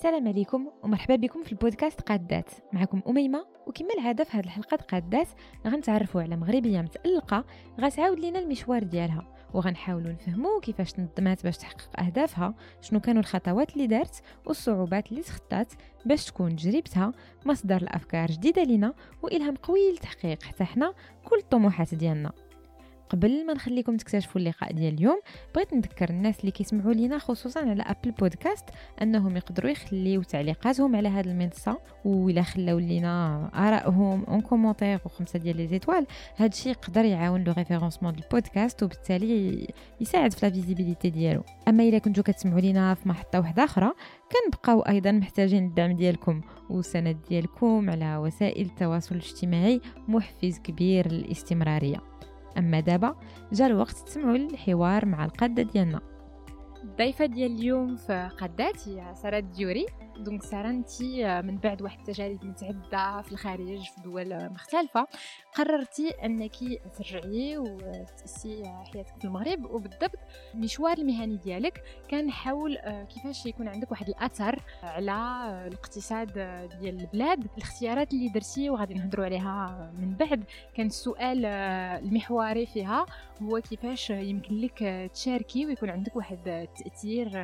[0.00, 5.28] السلام عليكم ومرحبا بكم في البودكاست قادات معكم أميمة وكما العادة في هذه الحلقة قادات
[5.66, 7.44] غنتعرفوا على مغربية متألقة
[7.80, 9.24] غتعاود لنا المشوار ديالها
[9.54, 15.72] وغنحاولوا نفهموا كيفاش تنظمات باش تحقق أهدافها شنو كانوا الخطوات اللي دارت والصعوبات اللي تخطات
[16.06, 17.12] باش تكون تجربتها
[17.46, 20.94] مصدر الأفكار جديدة لنا وإلهام قوي لتحقيق حتى حنا
[21.24, 22.32] كل الطموحات ديالنا.
[23.10, 25.20] قبل ما نخليكم تكتشفوا اللقاء ديال اليوم
[25.54, 28.64] بغيت نذكر الناس اللي كيسمعوا لينا خصوصا على Apple Podcasts
[29.02, 35.56] أنهم يقدروا يخليو تعليقاتهم على هذه المنصة وإلا خلاو لينا ارائهم en commentaire وخمسة ديال
[35.56, 36.06] les étoiles.
[36.36, 39.66] هذا الشيء يقدر يعاون le référencement de البودكاست وبالتالي
[40.00, 41.42] يساعد في la visibilité ديالو.
[41.68, 43.92] أما إلا كنتو كتسمعوا لينا في منصة واحدة أخرى
[44.32, 46.40] كنبقاو أيضا محتاجين الدعم ديالكم
[46.70, 52.09] والسند ديالكم على وسائل التواصل الاجتماعي محفز كبير للاستمرارية.
[52.58, 53.16] أما دابا
[53.52, 56.00] جا الوقت تسمعوا الحوار مع القادة ديالنا.
[56.84, 59.86] الضيفة ديال اليوم في قادات هي ساره الديوري
[60.20, 61.02] donc ساره انت
[61.44, 65.06] من بعد واحد التجارب متعدده في الخارج في دول مختلفة
[65.54, 66.56] قررتي أنك
[66.98, 70.18] ترجعي وتاسسي حياتك في المغرب وبالضبط
[70.54, 72.78] المشوار المهني ديالك كان حول
[73.14, 75.12] كيفاش يكون عندك واحد الأثر على
[75.66, 76.32] الاقتصاد
[76.80, 77.46] ديال البلاد.
[77.56, 80.44] الاختيارات اللي درتي وغادي نهضروا عليها من بعد.
[80.74, 83.06] كان السؤال المحوري فيها
[83.42, 87.38] هو كيفاش يمكن لك تشاركي ويكون عندك واحد التأثير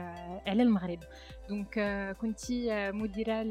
[0.46, 0.98] على المغرب.
[1.48, 1.78] دونك
[2.20, 3.42] كنتي مديرة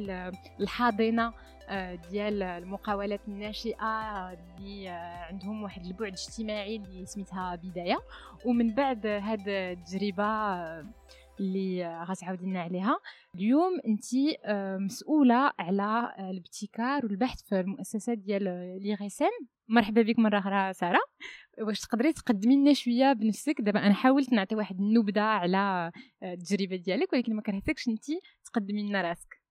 [0.59, 1.33] الحاضنة
[1.69, 4.88] آه، ديال المقاولات الناشئة اللي
[5.29, 7.97] عندهم واحد البعد اجتماعي اللي سميتها بداية.
[8.45, 10.25] ومن بعد هاد التجربة
[11.39, 12.99] اللي غتعاودي لنا عليها.
[13.35, 14.05] اليوم انت
[14.45, 18.43] آه، مسؤولة على الابتكار والبحث في المؤسسات ديال
[18.81, 18.97] لي
[19.67, 20.99] مرحبا بك مرة أخرى سارة.
[21.61, 23.55] واش تقدري تقدمي لنا شوية بنفسك.
[23.59, 25.91] دابا أنا حاولت نعطي واحد النبذة على
[26.23, 28.05] التجربة ديالك ولكن ما كرهتكش انت
[28.45, 29.41] تقدمي لنا راسك.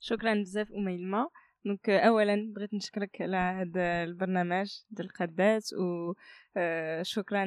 [0.00, 1.30] شكرا بزاف اميمه
[1.64, 7.44] دونك اولا بغيت نشكرك على هذا البرنامج ديال القادات وشكرا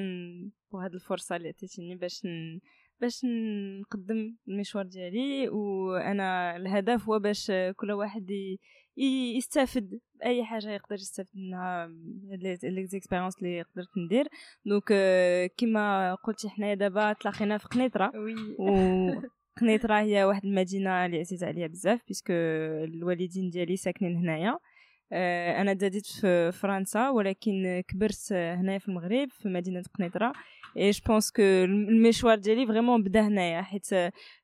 [0.74, 2.60] بهذه الفرصة اللي عطيتيني باش ن...
[3.02, 3.22] باش
[3.82, 5.50] نقدم المشوار ديالي.
[5.50, 8.28] وأنا الهدف هو باش كل واحد
[8.98, 11.88] يستافد اي حاجة يقدر يستافد منها
[12.64, 14.28] les expériences اللي قدرت ندير.
[14.66, 14.94] donc
[15.58, 18.12] كما قلتي حنايا دابا تلاقينا في قنيطرة.
[18.60, 18.70] و
[19.62, 22.34] قنيطرة هي واحد المدينة اللي عزيزة عليا بزاف parce que
[22.84, 24.60] الوالدين ديالي ساكنين هنايا.
[25.62, 30.34] أنا تزاديت في فرنسا ولكن كبرت هنايا في المغرب في مدينة قنيطرة.
[30.78, 33.88] et je pense que المشوار ديالي vraiment بدأ هنايا حيت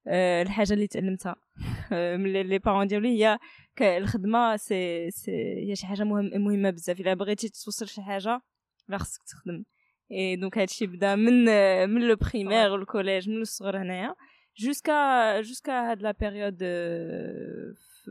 [0.07, 1.35] الحاجة اللي تعلمتها.
[1.91, 3.39] من les parents ديالي هي
[3.81, 5.31] الخدمة سي سي
[5.69, 6.99] هي شي حاجة مهم مهمة بزاف.
[6.99, 8.41] إلا بغيتي توصل شي حاجة
[8.89, 9.63] راه خصك تخدم.
[10.11, 11.45] et donc هادشي بدا من
[11.89, 14.15] من le primaire وال collège من الصغر هنايا
[14.57, 16.57] jusqu'à jusqu'à هاد la période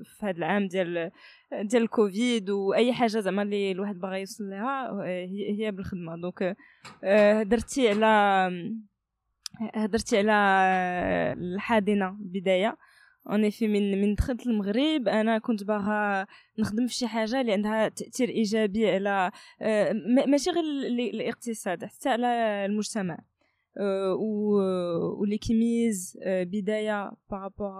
[0.04, 1.10] في هاد العام ديال
[1.62, 4.90] ديال الكوفيد واي حاجة زعما اللي الواحد باغي يوصل لها
[5.58, 6.16] هي بالخدمة.
[6.16, 6.56] donc
[7.04, 8.50] هدرتي على
[9.74, 10.32] هدرتي على
[11.38, 12.76] الحاضنه بداية.
[13.30, 16.26] en fait من من دخلت المغرب أنا كنت باغا
[16.58, 19.30] نخدم في شي حاجة اللي عندها تأثير إيجابي على
[20.26, 20.64] ماشي غير
[21.14, 22.26] الاقتصاد حتى على
[22.66, 23.18] المجتمع.
[25.18, 27.72] واللي كيميز بداية par rapport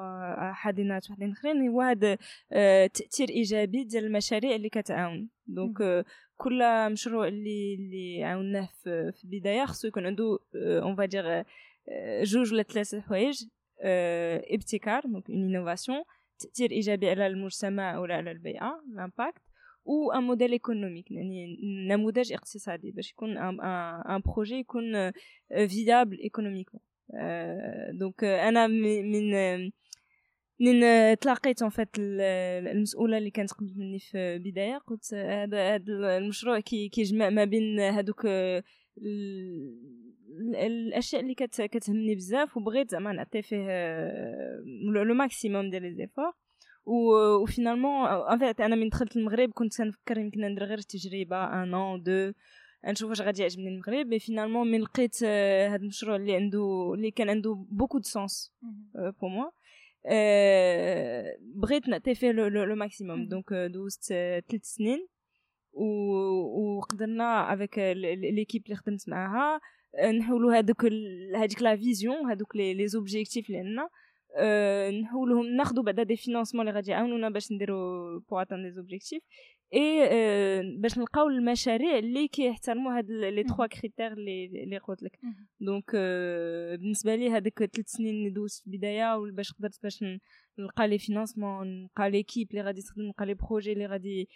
[0.52, 2.16] حاضنات وحدين أخرين هو هذا
[2.86, 5.28] تأثير إيجابي ديال المشاريع اللي كتعاون.
[5.46, 6.06] donc
[6.36, 11.44] كل مشروع اللي اللي عاوناه في البدايه خصو يكون عنده on va dire
[12.22, 13.44] جوج ولا ثلاثة حوايج.
[14.54, 16.02] ابتكار donc une innovation
[16.38, 19.42] تاثير ايجابي على المجتمع ولا على البيئه l'impact
[19.86, 25.10] ou un modèle économique يعني نموذج اقتصادي باش يكون un projet يكون
[25.68, 26.82] viable économiquement
[27.98, 29.70] donc أنا من
[30.60, 30.80] من
[31.16, 37.44] تلاقيت en fait المسؤوله اللي كانت قبل مني في البدايه قلت هذا المشروع كيجمع ما
[37.44, 38.26] بين هذوك
[40.40, 43.66] الأشياء اللي كتهمني بزاف وبغيت زعما نعطي فيه
[44.92, 46.32] le maximum ديال les efforts
[46.86, 51.74] و finalement en fait أنا من دخلت المغرب كنت كنفكر يمكن ندير غير تجربه un
[51.74, 52.32] an deux
[52.86, 54.06] نشوف واش غادي يعجبني المغرب.
[54.06, 58.54] mais finalement من لقيت هذا المشروع اللي عنده اللي كان عنده beaucoup de sens
[58.94, 59.50] pour moi
[61.40, 64.04] بغيت نعطي فيه le maximum donc دوزت
[64.48, 65.08] ثلاث سنين.
[65.72, 69.60] وقدرنا avec l'équipe اللي خدمت معاها
[70.18, 70.84] نحولوا هذوك
[71.36, 73.88] هذيك la vision هذوك les objectifs اللي عندنا
[75.02, 79.22] نحولهم ناخذوا بعدا des financements اللي غادي يعاونونا باش نديرو pour atteindre des objectifs
[79.74, 85.18] et باش نلقاو المشاريع اللي كيحترموا هاد les trois critères اللي اللي قلت لك.
[85.60, 85.90] donc
[86.80, 90.04] بالنسبة لي هذيك ثلاث سنين اللي دوزت في البداية باش قدرت باش
[90.58, 94.28] نلقى les financements نلقى l'équipe اللي غادي تخدم نلقى les projets اللي غادي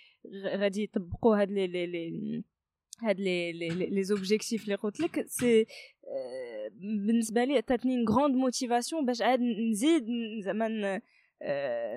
[0.46, 2.42] غادي يطبقوا هاد les les
[3.02, 5.66] هاد les les objectifs اللي قلت لك c'est
[6.72, 10.06] بالنسبة لي عطاتني grande motivation باش عاد نزيد
[10.44, 11.00] زعما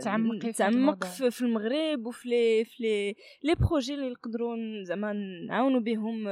[0.01, 5.13] تعمقي تعمق في, في المغرب وفي les في les les projets اللي نقدروا زعما
[5.47, 6.25] نعاونوا بهم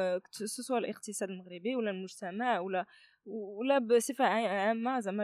[0.46, 2.86] سواء الاقتصاد المغربي ولا المجتمع ولا
[3.26, 5.24] ولا بصفه عامه زعما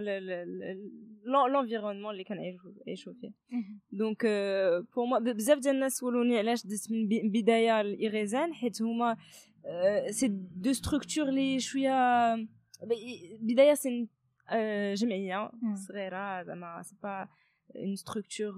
[1.25, 3.32] l'environnement اللي كنعيشوا فيه
[3.92, 4.25] donc
[4.96, 9.18] pour moi بزاف ديال الناس سولوني علاش دزت من بدايه ل IRESEN حيت هما
[10.10, 12.36] c'est deux structures لي شوية
[13.40, 14.08] بدايه c'est
[14.94, 15.52] جمعيه
[15.88, 17.28] صغيره زعما c'est pas
[17.75, 18.54] une structure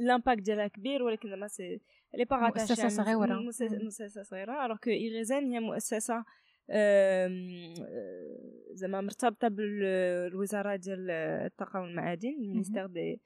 [0.00, 3.40] l'impact ديالها كبير ولكن زعما c'est pas مؤسسه صغيره
[3.82, 6.24] مؤسسه صغيره alors que IRESEN هي مؤسسه
[8.72, 13.20] زعما مرتبطة بالوزارة ديال الطاقه والمعادن ال ministère de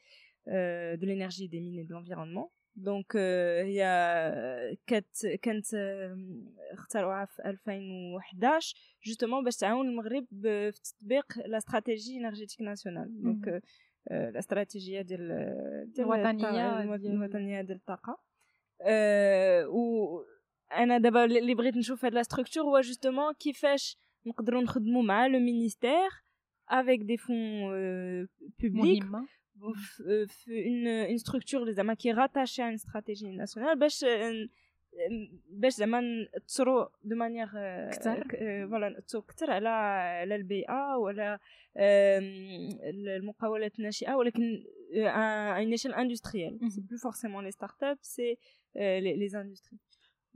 [0.96, 3.82] de l'énergie des mines de l'environnement donc هي
[4.86, 5.66] كانت كانت
[6.72, 8.76] اختاروها في 2011
[9.06, 13.62] justement باش تعاون المغرب في تطبيق la stratégie énergétique nationale donc
[14.10, 15.28] la stratégie ديال
[15.94, 16.82] ديال الوطنية
[17.12, 18.20] الوطنية ديال الطاقة.
[19.68, 20.18] و
[20.72, 25.38] أنا دابا اللي بغيت نشوف هاد la structure هو justement كيفاش نقدروا نخدموا مع le
[25.38, 26.10] ministère
[26.68, 27.36] avec des fonds
[28.58, 29.04] publics
[30.26, 34.04] في une une structure اللي زعما qui est rattachée à une stratégie nationale باش
[35.50, 36.02] باش زعما
[36.46, 37.46] تأثرو de manière
[37.90, 38.24] كثر
[38.70, 41.38] voilà تأثرو كثر على على البيئة وعلى
[43.16, 48.36] المقاولات الناشئة ولكن une échelle industrielle c'est plus forcément les start-up c'est
[49.00, 49.78] les industries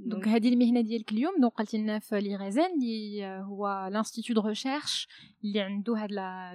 [0.07, 4.41] donc هذه المهنه ديالك اليوم donc قلتي لنا في les gens اللي هو l'institut de
[4.41, 5.09] recherche
[5.45, 6.09] اللي عنده هاد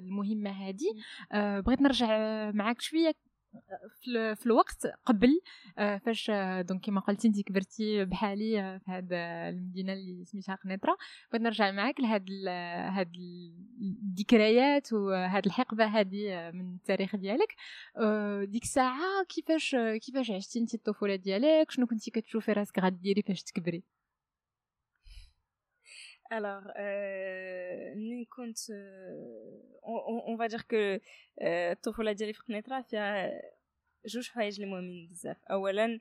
[0.04, 0.94] المهمه هذه
[1.32, 2.08] أه بغيت نرجع
[2.52, 3.14] معاك شوية
[4.36, 5.42] في, الوقت قبل
[5.78, 10.56] آه، فاش آه، donc كما قلتي انت كبرتي بحالي آه، في هاد المدينة اللي سميتها
[10.56, 10.98] قنيطرة.
[11.32, 12.30] بغيت نرجع معاك لهاد
[12.98, 13.12] هاد
[13.82, 17.56] الذكريات وهاد الحقبة هذه من التاريخ ديالك.
[18.44, 23.84] ديك الساعة كيفاش كيفاش عشتي انت الطفولة ديالك؟ شنو كنتي كتشوفي راسك غديري فاش تكبري؟
[26.30, 27.68] Alors, euh,
[28.36, 28.58] كنت
[29.84, 31.00] on va dire que
[31.42, 33.42] الطفوله ديالي في قنيطره فيها
[34.06, 36.00] جوج حوايج اللي مهمين بزاف اولا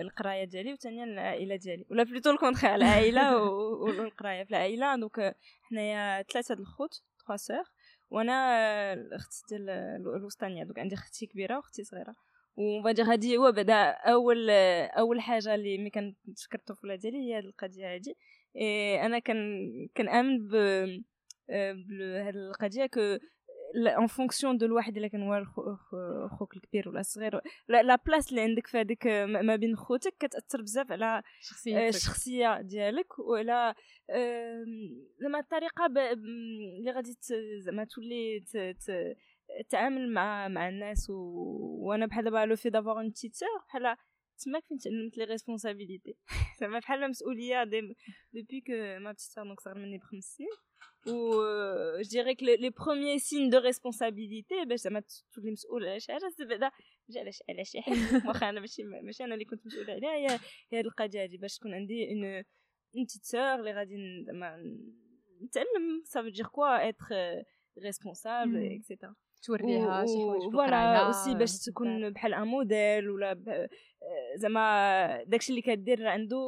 [0.00, 6.22] القرايه ديالي وثانيا العائله ديالي ولا plutôt au contraire العائله والقرايه في العائله donc حنايا
[6.22, 7.64] ثلاثة د الخوت trois sœurs
[8.10, 8.32] وأنا
[8.92, 9.70] الاخت ديال
[10.16, 12.14] الوسطانيه donc عندي أختي كبيره واختي صغيره
[12.56, 17.94] وبعد هادي هو بعدا اول اول حاجة اللي ملي كنتفكر الطفوله ديالي هي هاد القضية
[17.94, 18.16] هادي
[19.02, 20.50] أنا كان كنامن ب
[21.88, 23.00] بهاد القضية que
[23.76, 25.44] en fonction de الواحد إلا كان هو
[26.28, 30.92] خوك الكبير ولا الصغير la place اللي عندك في هذيك ما بين خوتك كتأثر بزاف
[30.92, 31.22] على
[31.88, 33.74] الشخصية ديالك وعلى
[35.20, 37.14] زعما الطريقة اللي غادي
[37.58, 38.44] زعما تولي
[39.70, 41.10] تعامل مع مع الناس.
[41.10, 43.12] وأنا بحال دابا le fait d'avoir un
[43.68, 43.96] بحال
[44.44, 46.16] تما فين تعلمت les responsabilités
[46.60, 50.48] زعما بحال مسؤوليه depuis que ma petite sœur donc صغر مني بخمس سنين
[51.06, 51.42] و
[52.02, 55.02] je dirais que les premiers signes de responsabilité باش زعما
[55.34, 56.70] تولي مسؤول على شي حاجة بعدا
[57.16, 60.38] على شي على شي حاجة واخا أنا ماشي ماشي أنا اللي كنت مسؤوله عليها هي
[60.72, 62.24] هي هاد القضية هادي باش تكون عندي une
[62.96, 64.56] une petite sœur اللي غادي زعما
[65.42, 67.06] نتعلم ça veut dire quoi être
[67.78, 69.14] responsable et cetera
[69.46, 73.68] توريها شي حوايج voilà aussi باش تكون بحال un modèle ولا
[74.36, 76.38] زعما داكشي اللي كدير عنده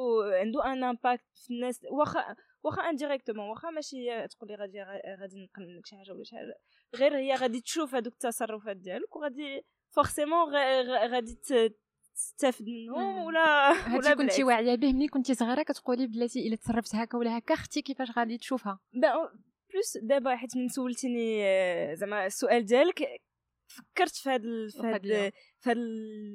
[0.40, 4.82] عنده un impact في الناس واخا واخا indirectement واخا ماشي تقولي غادي
[5.20, 6.54] غادي نقلل لك شي حاجة ولا شي حاجة
[6.96, 10.54] غير هي غادي تشوف هذوك التصرفات ديالك وغادي forcément
[11.12, 11.38] غادي
[12.14, 17.18] تستافد منهم ولا ولا كنتي واعية به ملي كنتي صغيرة كتقولي بلاتي إلا تصرفت هكا
[17.18, 18.78] ولا هكا أختي كيفاش غادي تشوفها؟
[19.72, 21.44] plus دابا حيت من سولتيني
[21.96, 23.20] زعما السؤال ديالك
[23.66, 25.78] فكرت في هاد في هاد في هاد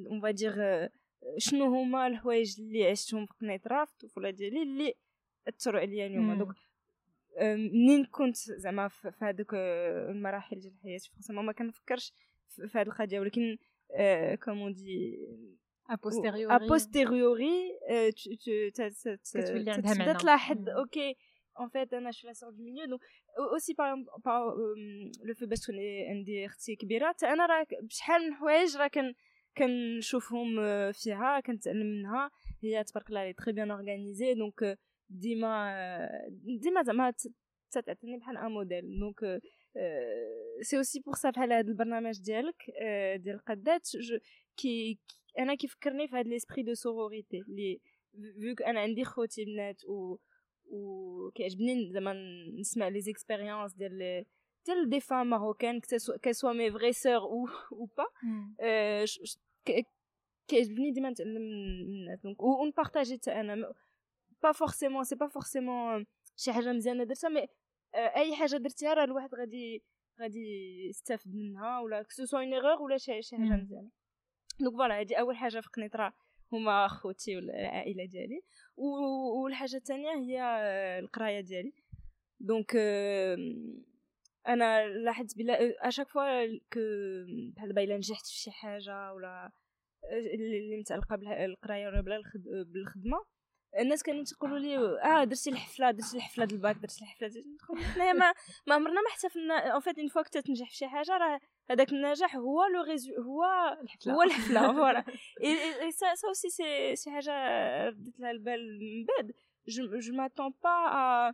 [0.07, 0.53] on va dire
[1.37, 4.93] شنو هما الحوايج اللي عشتهم في قنيطره في الطفوله ديالي اللي
[5.47, 6.53] أثروا عليا اليوم؟ donc
[7.57, 12.13] منين كنت زعما في هذوك المراحل ديال الحياة؟ vraiment ما كنفكرش
[12.67, 13.57] في هذه القضية ولكن
[14.43, 15.19] comme on dit
[15.89, 17.79] a posteriori a posteriori
[19.33, 21.15] كتولي عندها معنى تلاحظ OK
[21.55, 23.01] en fait أنا je suis la sœur du milieu donc
[23.53, 24.55] aussi par par
[25.23, 25.75] le fait باش تكون
[26.09, 29.13] عندي أختي كبيره أنا راه بشحال من حوايج راه كان
[29.57, 30.55] كنشوفهم
[30.91, 32.31] فيها كنتعلم منها
[32.63, 36.09] هي تبارك الله elle est très bien organisée donc ديما
[36.61, 37.13] ديما زعما
[37.71, 39.41] تعطيني بحال un modèle donc
[40.61, 42.63] c'est aussi pour ça بحال هذا البرنامج ديالك
[43.15, 43.89] ديال القدات
[44.57, 44.99] كي
[45.39, 47.81] أنا كيفكرني في هذا l'esprit de sororité اللي
[48.39, 50.17] فيك أنا عندي خوتي بنات و
[50.73, 52.13] و كيعجبني زعما
[52.59, 54.25] نسمع les expériences ديال
[54.65, 55.79] ديال des femmes marocaines
[56.23, 58.05] que ce soit mes vraies sœurs ou ou pas
[60.47, 63.73] كيعجبني ديما نتعلم من الناس donc ونبارطاجي حتى أنا
[64.43, 67.47] pas forcément c'est pas forcément شي حاجة مزيانه درتها mais
[67.95, 69.83] اي حاجة درتيها راه الواحد غادي
[70.21, 70.39] غادي
[70.89, 73.89] يستافد منها ولا que ce soit une erreur ولا شي شي حاجة مزيانه
[74.59, 76.13] donc voilà هادي اول حاجة في قنيطره
[76.53, 78.41] هما خوتي والعائله ديالي.
[78.77, 80.41] والحاجة الثانية هي
[80.99, 81.73] القراية ديالي.
[82.39, 82.75] donc
[84.47, 86.79] أنا لاحظت بلا à chaque fois que
[87.55, 89.51] بحال دابا إلا نجحت في شي حاجة ولا
[90.33, 92.01] اللي متعلقة بالقرايه ولا
[92.45, 93.25] بالخدمة
[93.79, 97.57] الناس كانوا تقولوا لي آه درتي الحفلة درتي الحفلة ديال الباك درتي الحفلة ديال
[97.93, 98.33] حنايا ما
[98.67, 101.39] ما عمرنا ما احتفلنا en fait une fois كنت تنجح في شي حاجة راه
[101.69, 103.43] هذاك النجاح هو la raison هو
[103.81, 104.13] الحفلة.
[104.13, 105.03] هو الحفلة voilà
[105.91, 107.33] ça aussi c'est شي حاجة
[107.87, 109.31] رديت لها البال من بعد.
[109.67, 111.33] je m'attends pas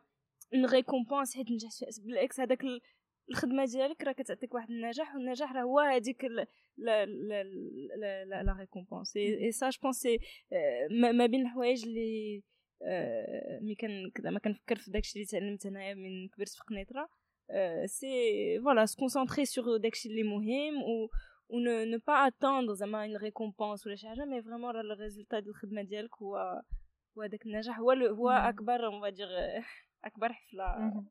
[0.53, 2.63] à une récompense حيت نجحت بالعكس هذاك
[3.29, 6.25] الخدمة ديالك راه كتعطيك واحد النجاح والنجاح راه هو هذيك
[6.77, 10.07] la récompense et ça je pense
[10.91, 12.43] ما بين الحوايج اللي
[13.61, 17.09] mais كان ما كنفكر في داكشي اللي تعلمت أنايا من كبرت في قنيطرة
[17.85, 18.07] c'est
[18.63, 21.09] voilà concentrer sur داكشي اللي مهم و
[21.49, 25.49] و ne pas attendre زعما une récompense ولا شي حاجة mais vraiment راه الريزولتا ديال
[25.49, 26.61] الخدمة ديالك هو
[27.17, 29.27] هو داك النجاح هو هو أكبر on va dire
[30.05, 31.03] أكبر حفلة.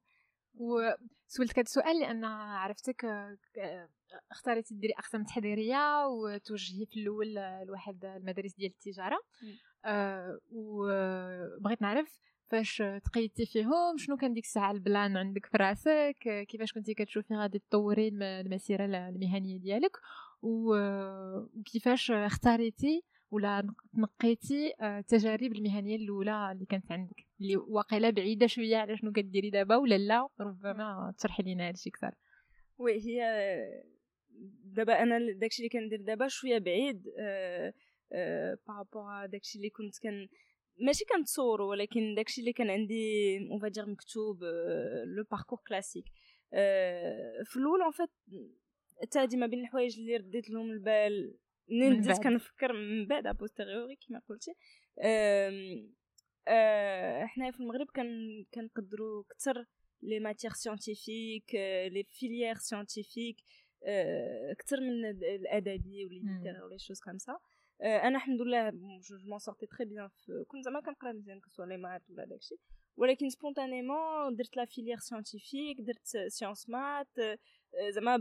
[0.58, 3.06] وسولتك هذا السؤال لأن عرفتك
[4.30, 7.34] اختاريتي ديري أقسام تحضيرية وتوجهي في الأول
[7.66, 9.18] لواحد المدارس ديال التجارة.
[9.84, 16.72] أه وبغيت نعرف فاش تقيدتي فيهم شنو كان ديك الساعة البلان عندك في راسك؟ كيفاش
[16.72, 19.96] كنتي كتشوفي غادي تطوري المسيرة المهنية ديالك؟
[20.42, 28.96] وكيفاش اختاريتي ولا نقيتي التجارب المهنية الأولى اللي كانت عندك؟ اللي واقيلا بعيدة شوية على
[28.96, 32.14] شنو كديري دابا ولا لا؟ ربما تشرحي لينا هادشي أكثر.
[32.78, 33.22] oui هي
[34.64, 37.02] دابا أنا داكشي اللي كندير دابا شوية بعيد
[38.68, 40.28] par rapport داكشي اللي كنت كان
[40.80, 44.44] ماشي كنتصورو ولكن داكشي اللي كان عندي on va dire مكتوب
[45.16, 46.04] le parcours classique
[47.44, 48.10] في الأول en fait
[49.02, 51.34] حتى ما بين الحوايج اللي رديت لهم البال
[51.70, 54.54] منين بديت كنفكر من بعد a posteriori كما قلتي.
[57.26, 59.64] حنايا في المغرب كان كنقدروا أكثر
[60.02, 61.54] les matières scientifiques
[61.92, 63.36] les filières scientifiques
[64.50, 67.38] أكثر من الأدبي ولا ولا choses ça
[67.82, 70.08] أنا الحمد لله je m'en sortais très bien
[70.46, 72.54] كنت زعما كنقرا مزيان que ce soit les maths ولا داكشي
[72.96, 77.38] ولكن spontanément درت la filière scientifique درت sciences maths
[77.88, 78.16] زعما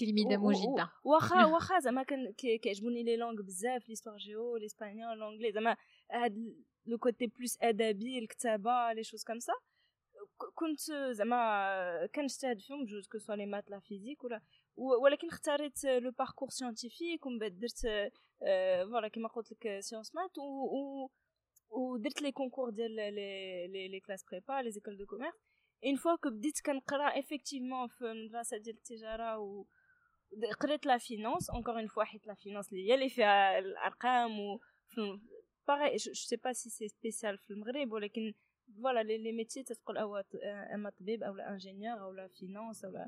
[0.00, 5.76] تلميذه مجده واخا واخا زعما كان كيعجبوني les langues بزاف l'histoire-géo l'espagnol l'anglais زعما
[6.10, 6.54] هاد
[6.86, 9.52] le côté plus ادبي الكتابة les choses comme ça.
[10.54, 10.80] كنت
[11.10, 14.40] زعما كنجتهد فيهم بجوج que ce soit les maths la physique ولا
[14.76, 18.12] ولكن اختاريت le parcours scientifique ومن بعد درت
[18.90, 21.08] voilà كيما قلت لك sciences maths و
[21.70, 25.34] ودرت les concours ديال les les classes prépa les écoles de commerce
[25.86, 29.64] une fois que بديت كنقرا effectivement في المدرسة ديال التجاره و
[30.60, 34.60] قريت la finance encore une fois حيت la finance اللي هي اللي فيها الارقام و
[35.68, 38.34] après je sais pas si c'est spécial في المغرب ولكن
[38.82, 40.22] voilà les les métiers تتقول أو
[40.74, 43.06] اما طبيب أو لا ingénieur أو لا finance أو لا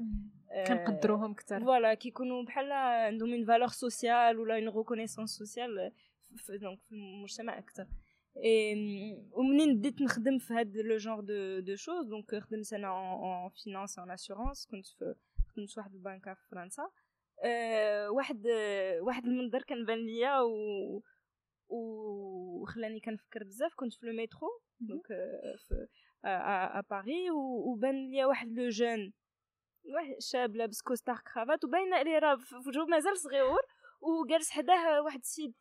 [0.67, 5.93] كنقدروهم أكثر voilà كيكونوا بحال عندهم une valeur sociale ولا une reconnaissance sociale
[6.49, 7.87] donc في المجتمع أكثر
[9.33, 12.07] ومنين بديت نخدم في هاد le genre de de choses.
[12.07, 15.15] donc خدمت أنا en finance en assurance كنت في
[15.49, 16.91] خدمت في واحد البنكه في فرنسا.
[17.45, 18.47] أه واحد
[19.01, 21.03] واحد المنظر كان بان ليا و
[21.69, 23.75] وخلاني كنفكر بزاف.
[23.75, 24.49] كنت في le métro.
[24.81, 25.07] donc
[25.57, 25.87] في
[26.25, 29.13] à Paris وبان ليا واحد le jeune.
[29.95, 33.61] واحد شاب لابس costard cravate وباين عليه راه في وجهه مازال صغيور
[34.01, 35.55] وجالس حداه واحد السيد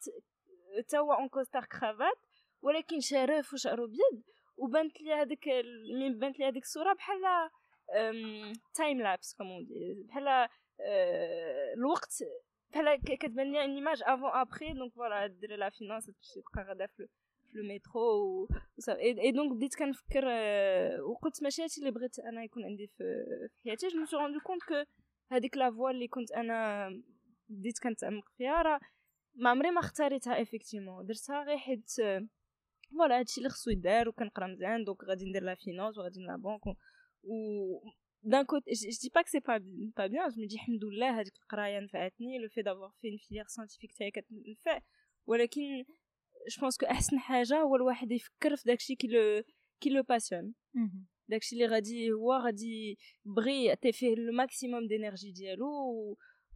[0.87, 2.24] تا هو en costard cravate
[2.65, 4.23] ولكن شرف وشعره ابيض
[4.57, 5.47] وبانت لي هذيك
[5.99, 7.21] من بانت لي هذيك الصورة بحال
[8.75, 9.67] time-lapse comment
[10.07, 10.47] بحال
[11.77, 12.23] الوقت
[12.71, 17.07] بحال كتبان لي une image avant après donc voilà دير la finance تبقى غادا في
[17.51, 18.47] في المترو
[18.99, 20.25] et donc بديت كنفكر
[21.01, 23.03] وقلت ماشي هادشي اللي بغيت أنا يكون عندي في
[23.65, 24.83] حياتي je me rendais compte que
[25.31, 26.89] هذيك la voie اللي كنت أنا
[27.49, 28.79] بديت كنتعمق فيها راه
[29.35, 31.91] ما عمري ما اختاريتها effectivement درتها غير حيت
[32.97, 36.77] voilà هادشي اللي خصو يدار وكنقرا مزيان donc غادي ندير la finance وغادي la banque
[37.23, 37.35] و
[38.33, 39.59] d'un côté je, je dis pas que c'est pas
[39.99, 43.19] pas bien je me dis الحمد لله هذيك القراية نفعتني le fait d'avoir fait une
[43.19, 44.81] filière scientifique
[45.27, 45.85] ولكن
[46.49, 49.43] je pense que أحسن حاجة هو الواحد يفكر في داكشي qui le
[49.79, 50.53] qui le passionne
[51.27, 55.67] داكشي اللي غادي هو غادي بغي يعطي فيه le maximum d'énergie ديالو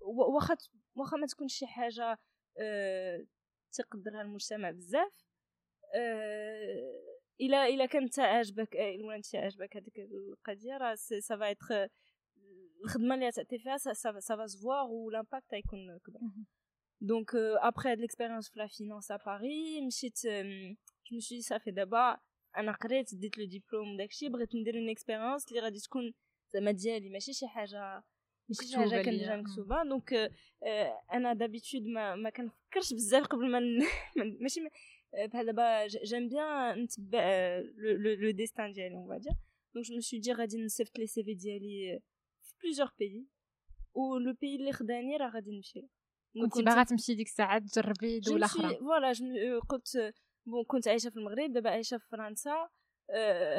[0.01, 0.58] واخا
[0.96, 2.19] واخا ما تكونش شي حاجة
[2.60, 3.25] أه
[3.72, 5.28] تقدرها المجتمع بزاف.
[5.96, 7.00] أه
[7.41, 11.88] الا الا كانت عاجبك ولا انت عاجبك هذيك القضية راه ça va être
[12.84, 16.19] الخدمه اللي تعطي فيها سافا سافا سفوار والامباكت غيكون كبر
[17.01, 22.17] دونك ابخي هاد l'expérience في la finance à Paris مشيت je me suis صافي دابا
[22.58, 26.13] أنا قريت ديت le diplôme داكشي بغيت ندير une expérience اللي غادي تكون
[26.53, 28.03] زعما ديالي ماشي شي حاجة
[28.50, 30.32] ماشي شي حاجة كنديرها مكتوبه donc
[31.13, 33.60] أنا d'habitude ما ما كنفكرش بزاف قبل ما
[34.41, 34.62] ماشي
[35.13, 37.60] بحال دابا j'aime bien نتبع
[38.20, 39.34] le destin ديالي on va dire
[39.74, 42.00] donc je me suis dit غادي نصيفط les CV ديالي
[42.42, 43.27] في plusieurs pays
[43.94, 45.88] و le pays اللي خداني راه غادي نمشي
[46.42, 50.13] كنتي باغا تمشي ديك الساعة تجربي دوله أخرى voilà قلت
[50.46, 52.70] bon كنت عايشه في المغرب دابا عايشه في فرنسا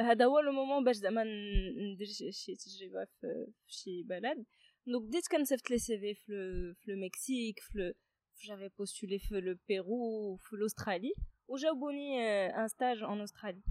[0.01, 1.25] هذا هو le moment باش زعما
[1.93, 4.45] ندير شي تجربه في شي بلد
[4.87, 7.95] donc بديت كنصيفط les CV في le Mexique في
[8.41, 10.57] j'avais postulé في le Pérou في
[11.51, 13.63] l'Australie وجاوبوني un stage en Australie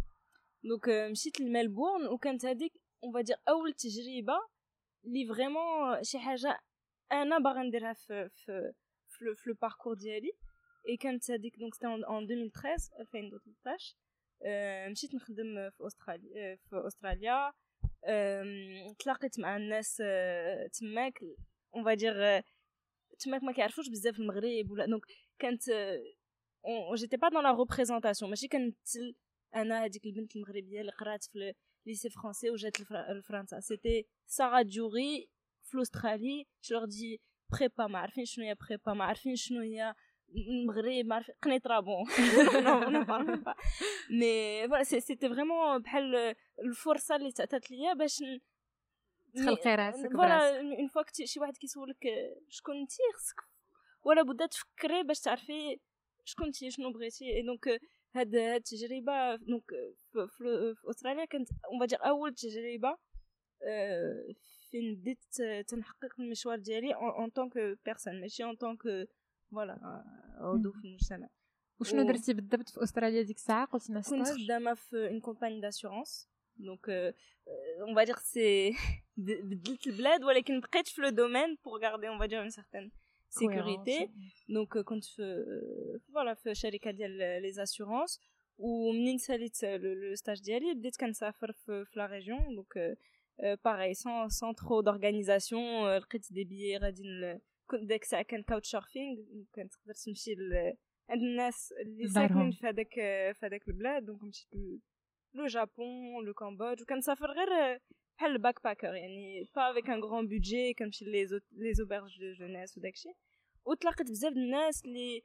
[0.64, 4.40] donc مشيت لملبورن وكانت هذيك on va dire اول تجربه
[5.04, 6.60] لي vraiment شي حاجة
[7.12, 8.74] أنا باغا نديرها في في
[9.08, 10.32] في, في le parcours ديالي
[10.90, 13.96] اي كانت هذيك donc c'était en 2013 2013
[14.92, 17.54] مشيت نخدم في استراليا في استراليا
[19.00, 20.02] تلاقيت مع الناس
[20.80, 21.20] تماك
[21.76, 22.44] on va dire
[23.20, 25.06] تماك ما كيعرفوش بزاف المغرب ولا donc
[25.40, 25.64] كانت
[26.96, 29.16] j'étais pas dans la représentation ماشي كنمثل
[29.56, 31.54] أنا هذيك البنت المغربيه اللي قرات في
[31.86, 35.30] lycée français وجات لفرنسا c'était سارا جوري
[35.64, 39.96] في Australie je leur dis prépa ما عارفين شنو هي prépa ما عارفين شنو هي
[40.36, 42.04] المغرب ما عارفين قنيطره bon
[44.20, 48.24] mais voilà c'était vraiment بحال الفرصه اللي تعطات ليا باش
[49.36, 52.08] تخلقي راسك voilà une fois شي واحد كيسولك
[52.50, 53.42] شكون انت خصك
[54.04, 55.80] ولا بدا تفكري باش تعرفي
[56.26, 57.82] شكون انت شنو بغيتي donc
[58.16, 59.70] هاد هاد التجربه donc
[60.12, 62.98] في, في, في استراليا كانت une اول تجربه
[64.72, 65.36] فين بديت
[65.68, 69.08] تنحقق المشوار ديالي en tant que personne ماشي en tant que
[69.52, 70.04] voilà
[70.38, 71.30] عضو في المجتمع
[71.80, 76.90] وشنو درتي بالضبط في استراليا ديك الساعة قلتي كنت خدامه في une compagnie d'assurance donc
[77.82, 78.76] on va dire c'est
[79.18, 82.92] بدلت البلاد ولكن بقيت في le domaine pour garder on va dire une certaine
[83.30, 84.10] sécurité
[84.50, 85.46] donc كنت في
[86.14, 88.20] voilà في شركه ديال les assurances
[88.58, 92.98] ومنين ساليت le stage ديالي بديت كنسافر في, في la région donc
[93.66, 97.04] après sans sans trop d'organisation لقيت des pays غادي
[97.70, 99.18] كنت داك الساعة كان couch surfing
[99.56, 100.36] كنت تقدر تمشي
[101.10, 102.94] عند الناس اللي ساكنين في هذاك
[103.34, 104.50] في هذاك البلاد donc مشيت
[105.34, 107.82] لو جابون le Cambodge وكنسافر غير
[108.20, 111.06] بحال ال backpacker يعني pas avec un grand budget كنمشي
[111.52, 113.10] les auberges de jeunesse وداكشي
[113.66, 115.22] وتلاقيت بزاف الناس اللي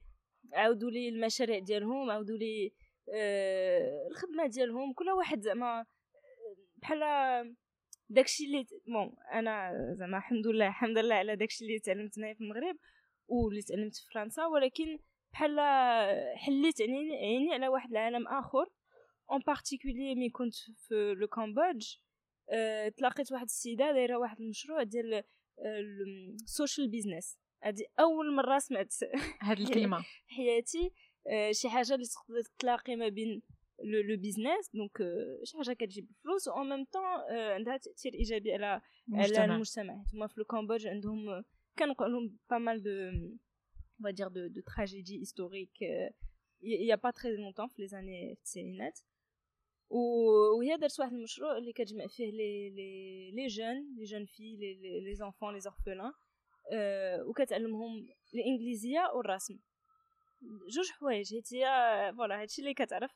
[0.52, 2.72] عاودوا لي المشاريع ديالهم عاودوا لي
[3.14, 4.92] آه الخدمة ديالهم.
[4.92, 5.87] كل واحد زعما
[6.76, 7.00] بحال
[8.09, 12.40] داكشي اللي bon أنا زعما الحمد لله الحمد لله على داكشي اللي تعلمت هنايا في
[12.40, 12.76] المغرب
[13.28, 14.46] واللي تعلمت في فرنسا.
[14.46, 14.98] ولكن
[15.33, 15.57] بحال
[16.37, 18.66] حليت عيني على واحد العالم آخر.
[19.30, 21.87] en particulier mais كنت في le Cambodge
[22.50, 25.24] أه تلاقيت واحد السيدة دايرة واحد المشروع ديال
[26.44, 28.94] ال social business هادي أول مرة سمعت
[29.42, 30.04] هاد الكلمة.
[30.26, 30.92] حياتي.
[31.26, 33.42] أه شي حاجة اللي تقدر تلاقي ما بين
[33.85, 34.98] le business donc
[35.44, 38.80] شي حاجة كتجيب فلوس و même temps عندها تأثير إيجابي على
[39.12, 40.04] على المجتمع.
[40.14, 41.44] هما في الكامبودج عندهم
[41.78, 42.90] كنقول لهم pas mal de
[44.00, 44.61] on va dire de, de
[46.64, 49.00] il y a pas très longtemps les années التسعينات
[49.90, 55.00] وهي درت واحد المشروع اللي كتجمع فيه les les les jeunes les jeunes في les
[55.00, 56.12] les enfants les orphelins
[57.29, 59.59] وكتعلمهم الإنجليزية والرسم.
[60.68, 63.11] جوج حوايج حيت هي voilà هادشي اللي كتعرف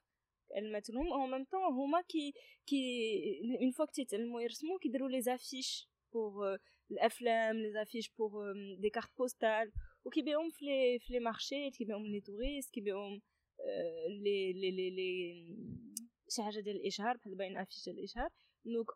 [0.56, 2.32] علمت لهم au même temps هما كي
[2.66, 2.76] كي
[3.62, 6.56] en fois كيتعلموا يرسموا كيديروا les affiches pour
[6.90, 9.72] الأفلام les affiches pour des cartes postales
[10.04, 13.20] وكيبيعوهم في les في les marchés كيبيعوهم les touristes كيبيعوهم
[14.08, 15.77] لي لي لي لي
[16.28, 18.28] شي حاجة ديال الإشهار بحال باين affiche ديال الإشهار
[18.64, 18.86] donc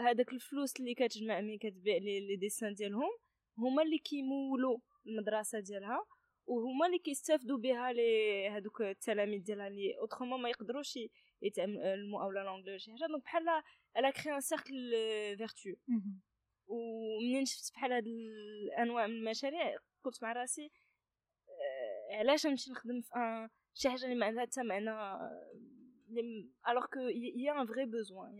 [0.00, 3.10] هذاك الفلوس اللي كتجمع ملي كتبيع les les dessins ديالهم
[3.58, 6.04] هما اللي كيمولوا المدرسة ديالها
[6.46, 10.98] وهما اللي كيستافدوا بها les هذوك التلاميذ ديالها اللي autrement ما يقدروش
[11.42, 13.06] يتعلموا اولا l'anglais ولا شي حاجة.
[13.08, 13.42] donc بحال
[13.96, 14.90] الا créer un cercle
[15.36, 15.70] vertueux
[16.66, 20.70] ومنين شفت بحال هاد الأنواع من المشاريع؟ قلت مع راسي
[21.48, 24.90] آه، علاش نمشي نخدم في شي حاجة اللي ما عندها حتى معنى
[26.68, 27.00] alors que
[27.36, 28.38] y a un vrai besoin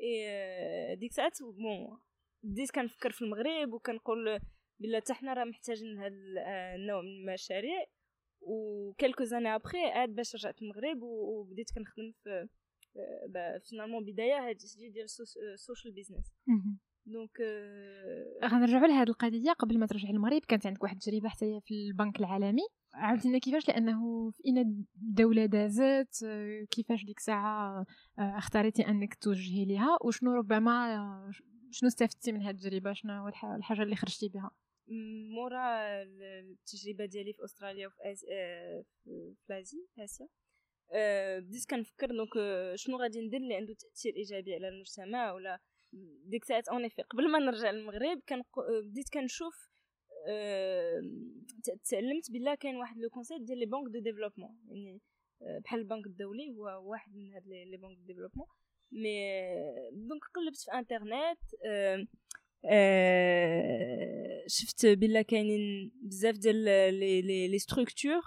[0.00, 1.98] اي ديك الساعات bon
[2.42, 4.40] بديت كنفكر في المغرب وكنقول
[4.80, 6.12] بلا حتى حنا راه محتاجين هاد
[6.76, 7.84] النوع من المشاريع
[8.40, 12.48] و quelques années après عاد باش رجعت المغرب وبديت كنخدم في
[13.68, 14.56] finalement بداية هاد
[14.92, 15.06] ديال
[15.52, 16.32] ال social business
[17.06, 17.40] donc
[18.44, 22.62] غنرجعوا لهاد القضية قبل ما ترجع المغرب كانت عندك واحد التجربة حتى في البنك العالمي.
[22.94, 24.58] عاودتينا كيفاش؟ لأنه في اين
[24.96, 26.26] الدولة دازت
[26.70, 27.86] كيفاش ديك الساعة
[28.18, 31.32] اختاريتي أنك توجهي ليها؟ وشنو ربما
[31.70, 34.50] شنو استفدتي من هاد التجربة؟ شنو الحاجة اللي خرجتي بها؟
[35.34, 38.24] مورا التجربة ديالي في أستراليا وفي أس...
[39.46, 39.86] في آسيا.
[40.04, 40.28] اسيا
[41.40, 42.30] بديت كنفكر donc
[42.74, 45.60] شنو غادي ندير اللي عنده تأثير إيجابي على المجتمع ولا
[46.24, 48.42] ديك الساعات اوني قبل ما نرجع للمغرب كان
[48.84, 49.71] بديت كنشوف
[51.90, 54.56] تعلمت بلا كاين واحد le concept ديال les banques de développement.
[54.68, 55.00] يعني
[55.64, 58.46] بحال البنك الدولي هو واحد من هاد les banques de développement.
[58.92, 59.40] mais
[59.92, 61.38] donc قلبت في انترنت
[64.46, 68.22] شفت بلا كاينين بزاف ديال les les les structures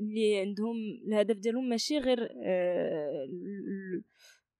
[0.00, 2.28] اللي عندهم الهدف ديالهم ماشي غير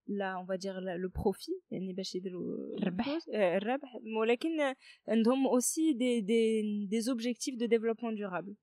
[0.09, 3.19] لا on va dire le profit يعني باش يديروا الربح.
[3.35, 3.95] الربح.
[4.21, 4.75] ولكن
[5.09, 8.57] عندهم aussi des des des objectifs de développement durable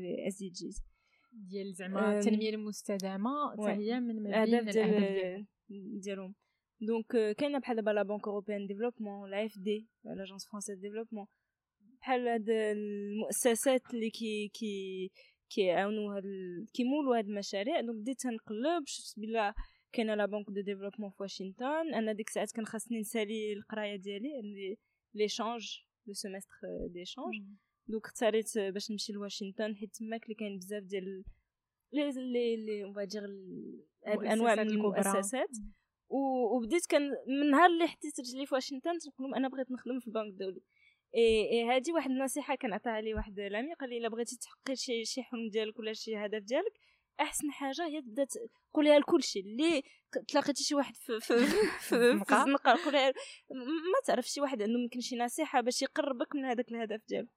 [0.00, 0.82] les SDGs
[1.32, 4.74] ديال زعما التنمية المستدامة حتى هي من بين الاهداف
[6.02, 6.34] ديالهم.
[6.80, 11.26] donc كاينة بحال دابا la banque européenne développement l'AFD l'Agence française développement
[12.00, 15.10] بحال هاد المؤسسات اللي كي كي
[15.50, 16.24] كيعاونوا هاد
[16.74, 19.54] كيمولوا هاد المشاريع donc بديت نقلب شفت بلا
[19.94, 24.76] كاينة la banque de développement في واشنطن أنا ديك الساعات كان خاصني نسالي القراية ديالي
[25.14, 26.56] l'échange le semestre
[26.88, 27.34] d'échange
[27.88, 31.24] donc اختاريت باش نمشي لواشنطن حيت تماك اللي كاين بزاف ديال
[31.92, 32.84] لي لي لي
[34.06, 35.50] هاد الانواع من المؤسسات.
[36.08, 40.26] وبديت كان من نهار اللي حطيت رجلي في واشنطن تنقول أنا بغيت نخدم في البنك
[40.26, 40.62] الدولي.
[41.16, 44.76] إي إي هادي واحد النصيحة كان عطاها لي واحد l'ami قال لي إلا بغيتي تحققي
[44.76, 46.72] شي شي حلم ديالك ولا شي هدف ديالك
[47.20, 48.26] أحسن حاجة هي تبدأ
[48.74, 49.82] قوليها لكلشي اللي
[50.28, 51.56] تلاقيتي شي واحد في في في,
[51.88, 53.12] في الزنقة قوليها
[53.50, 57.28] ما تعرف شي واحد عنده ممكن شي نصيحة باش يقربك من هذاك الهدف ديالو.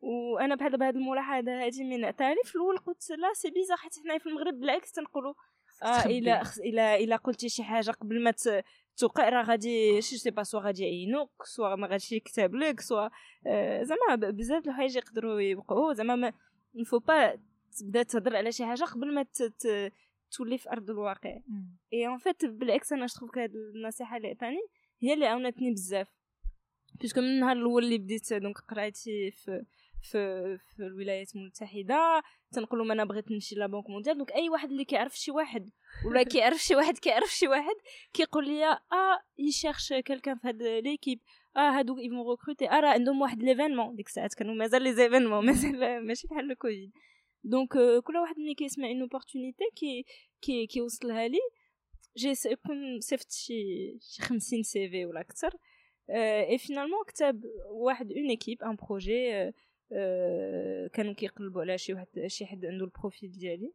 [0.00, 4.18] وأنا بحال بهذه الملاحظة هذه من عطاني في الأول قلت لا c'est bizarre حيت حنايا
[4.18, 5.34] في المغرب بالعكس تنقولوا.
[5.82, 8.34] آه إلا إلا إلا قلتي شي حاجة قبل ما
[8.96, 13.08] توقع راه غادي شي c'est pas soit غادي يعينوك soit ما غاديش يكتب لك soit
[13.46, 16.32] آه زعما بزاف الحوايج يقدروا يوقعوا زعما ما
[16.74, 17.38] نفو با
[17.80, 19.26] تبدا تهضر على شي حاجة قبل ما
[20.30, 21.38] تولي في أرض الواقع.
[21.92, 24.60] et en fait بالعكس أنا شوف هاد النصيحة اللي عطاني
[25.02, 26.08] هي اللي عاونتني بزاف.
[27.00, 29.64] parce que من النهار الأول اللي بديت donc قرايتي في
[30.02, 34.84] في في الولايات المتحدة تنقولوا أنا بغيت نمشي la banque mondiale donc أي واحد اللي
[34.84, 35.70] كيعرف شي واحد
[36.06, 37.74] ولا كيعرف شي واحد كيعرف شي واحد
[38.12, 38.78] كيقول لي آه
[39.38, 41.20] ils cherchent quelqu'un في هاد l'équipe
[41.56, 44.94] آه هادو ils vont recruter آه راه عندهم واحد l'événement ديك الساعات كانوا مازال les
[44.94, 46.92] événements مازال ماشي بحال الكوفيد.
[47.44, 47.72] دونك
[48.04, 50.04] كل واحد ملي كيسمع une opportunité كي
[50.40, 52.32] كي كيوصلها les
[52.66, 53.54] gens كنصيفط شي
[54.00, 55.50] شي 50 CV ولا أكثر
[56.10, 59.52] et finalement كتبت واحد une équipe un projet
[60.92, 63.72] كانوا كيقلبوا على شي واحد شي حد عنده le profil ديالي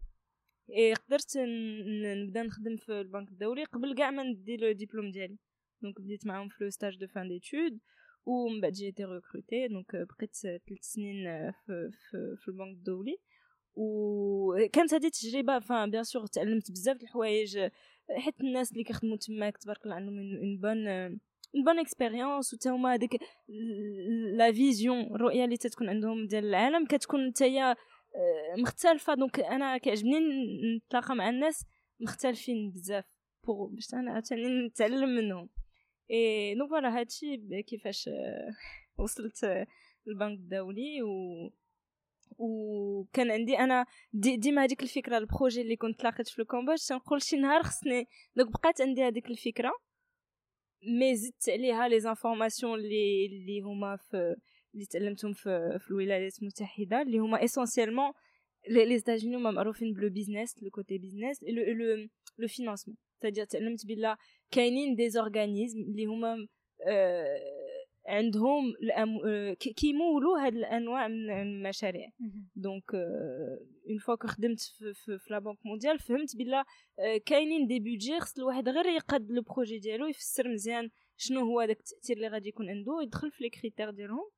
[0.70, 1.38] et قدرت
[2.18, 5.38] نبدا نخدم في البنك الدولي قبل كاع ما ندي le diplôme ديالي
[5.82, 7.80] donc بديت معاهم في le stage de fin d'études
[8.26, 13.18] ومن بعد j'étais recrutée donc بقيت ثلاث سنين في, في, في البنك الدولي
[13.76, 17.60] وكانت هذه تجربه enfin bien sûr تعلمت بزاف د الحوايج
[18.18, 22.94] حيت الناس اللي كيخدموا تماك تبارك الله عندهم une bonne une bonne expérience وتا هما
[22.94, 23.20] هذيك
[24.38, 27.76] la vision الرؤية اللي تتكون عندهم ديال العالم كتكون نتايا
[28.58, 29.14] مختلفة.
[29.14, 30.20] donc أنا كيعجبني
[30.78, 31.66] نتلاقى مع الناس
[32.00, 33.06] مختلفين بزاف
[33.48, 35.50] pour باش أنا عاوتاني نتعلم منهم.
[36.12, 38.10] et donc voilà هادشي كيفاش
[38.98, 39.44] وصلت
[40.08, 41.02] البنك الدولي.
[41.04, 41.10] و
[42.38, 46.78] وكان عندي أنا déjà ديما هذيك الفكرة ال projet اللي كنت لاقيت في ال campagne
[46.88, 49.72] تنقول شي نهار خصني donc بقات عندي هذيك الفكرة
[51.00, 54.36] mais زدت عليها les informations اللي اللي هما في
[54.74, 58.12] اللي تعلمتهم في, في الولايات المتحدة اللي هما essentiellement
[58.70, 63.46] les États-Unis هما معروفين ب le business le côté business le le le financement تادير
[63.46, 64.18] تعلمت بلا
[64.52, 66.48] كاينين des organismes اللي هما
[68.10, 68.74] آه عندهم
[69.78, 72.10] كيموّلوا هاد الأنواع من المشاريع.
[72.56, 72.96] donc
[73.90, 76.66] une fois خدمت في, في, في la Banque mondiale فهمت بلا
[77.26, 81.80] كاينين des budgets خص الواحد غير يقاد le projet ديالو يفسر مزيان شنو هو داك
[81.80, 84.30] التأثير اللي غادي يكون عنده يدخل في les critères ديالهم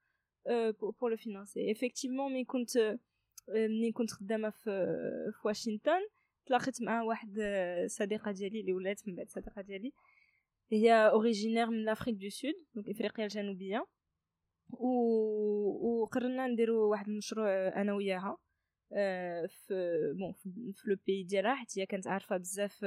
[0.99, 2.97] pour le financer effectivement ملي كنت
[3.49, 4.63] ملي كنت خدامة في
[5.41, 6.01] في واشنطن
[6.45, 7.39] تلاقيت مع واحد
[7.87, 9.91] صديقة ديالي اللي ولات من بعد صديقة ديالي.
[10.71, 13.85] هي originaire من l'Afrique du Sud donc افريقيا الجنوبيه
[14.69, 14.87] و
[16.01, 18.37] وقررنا نديرو واحد المشروع أنا وياها
[19.47, 20.33] في bon
[20.73, 22.85] في le pays ديالها حيت هي كانت عارفه بزاف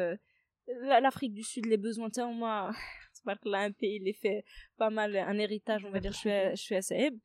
[1.03, 2.75] l'Afrique du Sud les besoins تاهما
[3.23, 4.43] تبارك الله un pays اللي فيه
[4.79, 7.21] pas mal un héritage un شوية شوية صعيب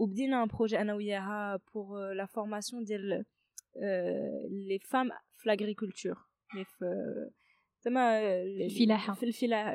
[0.00, 3.24] وبدينا un projet أنا وياها pour la formation ديال
[4.50, 6.18] les femmes في l'agriculture
[6.64, 6.84] في
[7.84, 9.72] زعما الفلاحه في الفلاحة.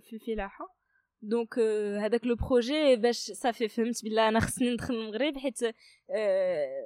[0.00, 0.76] في الفلاحة.
[1.22, 1.58] donc
[2.00, 5.58] هذاك le projet باش صافي فهمت بلا أنا خصني ندخل المغرب حيت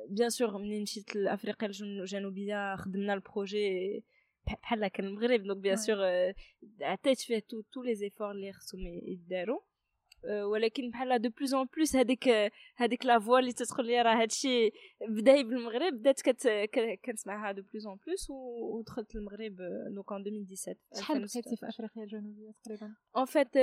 [0.08, 4.04] bien sûr ملي مشيت لأفريقيا الجنوبية خدمنا ال projet
[4.46, 5.42] بحال كان المغرب.
[5.42, 5.96] donc bien sûr
[6.80, 7.38] عطيت فيه
[7.72, 9.60] tous les efforts اللي خصهم يداروا
[10.24, 14.70] ولكن بحال de plus en plus هذيك هذيك la voix اللي تدخل لي راه هادشي
[15.08, 16.48] بدأ بالمغرب بدات كت
[17.04, 19.56] كنسمعها de plus en plus ودخلت المغرب
[19.94, 23.56] donc en 2017 شحال بقيتي في أفريقيا الجنوبية تقريبا؟ en fait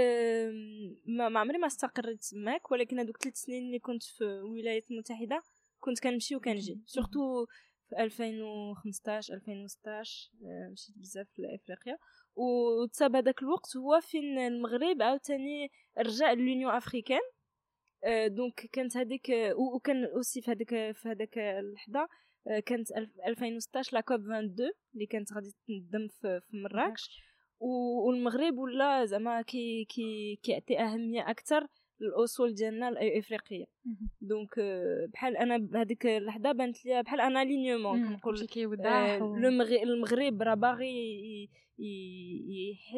[1.05, 5.43] ما عمري ما استقريت تماك ولكن هذوك ثلاث سنين اللي كنت في الولايات المتحده
[5.79, 6.81] كنت كنمشي وكنجي.
[6.85, 7.45] surtout
[7.89, 10.31] في 2015 2016
[10.71, 11.97] مشيت بزاف لأفريقيا.
[12.35, 17.21] وتصاب هذاك الوقت هو فين المغرب عاوتاني رجع l'Union africaine
[18.27, 19.31] donc كانت هذيك
[19.75, 22.07] وكان aussi في هذاك في هذاك اللحظة
[22.65, 22.91] كانت
[23.27, 27.09] 2016 la COP 22 اللي كانت غادي تنظم في, في مراكش.
[27.59, 31.67] والمغرب ولا زعما كي كي كيعطي أهمية أكثر
[32.01, 33.65] الأصول ديالنا الافريقيه
[34.21, 34.59] donc
[35.13, 38.47] بحال أنا بهذيك اللحظه بانت لي بحال un alignement كنقول
[39.83, 41.49] المغرب راه باغي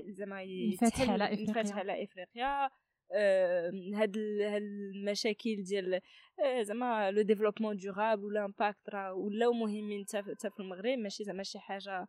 [0.07, 1.62] زعما يفتح على إفريقيا.
[1.62, 2.69] يفتح على إفريقيا.
[3.93, 4.62] هاد هاد
[4.95, 6.01] المشاكل ديال
[6.62, 10.97] زعما le développement durable ولا impact راه ولاو مهمين حتى في المغرب.
[10.99, 12.07] ماشي زعما شي حاجة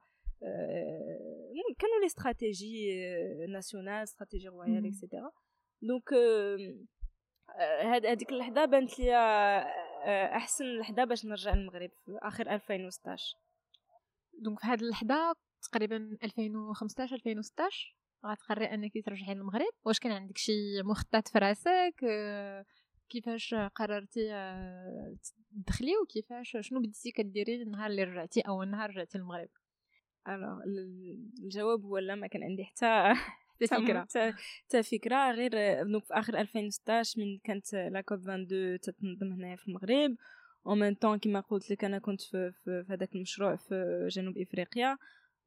[1.78, 3.00] كانوا les stratégies
[3.48, 5.30] nationales stratégies royales et cetera
[5.82, 6.12] donc
[7.82, 9.14] هاد هذيك اللحظة بانت لي
[10.36, 13.36] أحسن لحظة باش نرجع للمغرب في آخر 2016
[14.42, 19.72] donc في هاد اللحظة تقريبا 2015 2016 غتقرري أنك ترجعي للمغرب.
[19.84, 22.04] واش كان عندك شي مخطط في راسك؟
[23.08, 24.28] كيفاش قررتي
[25.64, 29.48] تدخلي؟ وكيفاش شنو بديتي كديري النهار اللي رجعتي أو النهار رجعتي للمغرب؟
[30.28, 30.60] alors
[31.44, 33.12] الجواب هو لا ما كان عندي حتى
[34.64, 35.32] حتى فكرة.
[35.32, 40.16] غير donc في آخر 2016 من كانت la COP 22 تتنظم هنايا في المغرب
[40.66, 44.38] أو ميم طون كيما قلت لك أنا كنت في, في, في هذاك المشروع في جنوب
[44.38, 44.98] إفريقيا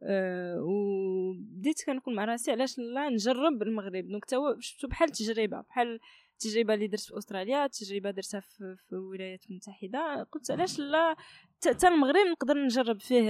[0.03, 4.07] أه وبديت كنقول مع راسي علاش لا نجرب المغرب.
[4.07, 5.99] donc توا شفتو بحال تجربة بحال
[6.33, 11.15] التجربه اللي درت في أستراليا تجربة درتها في, في الولايات المتحده قلت علاش لا
[11.65, 13.25] حتى المغرب نقدر نجرب فيه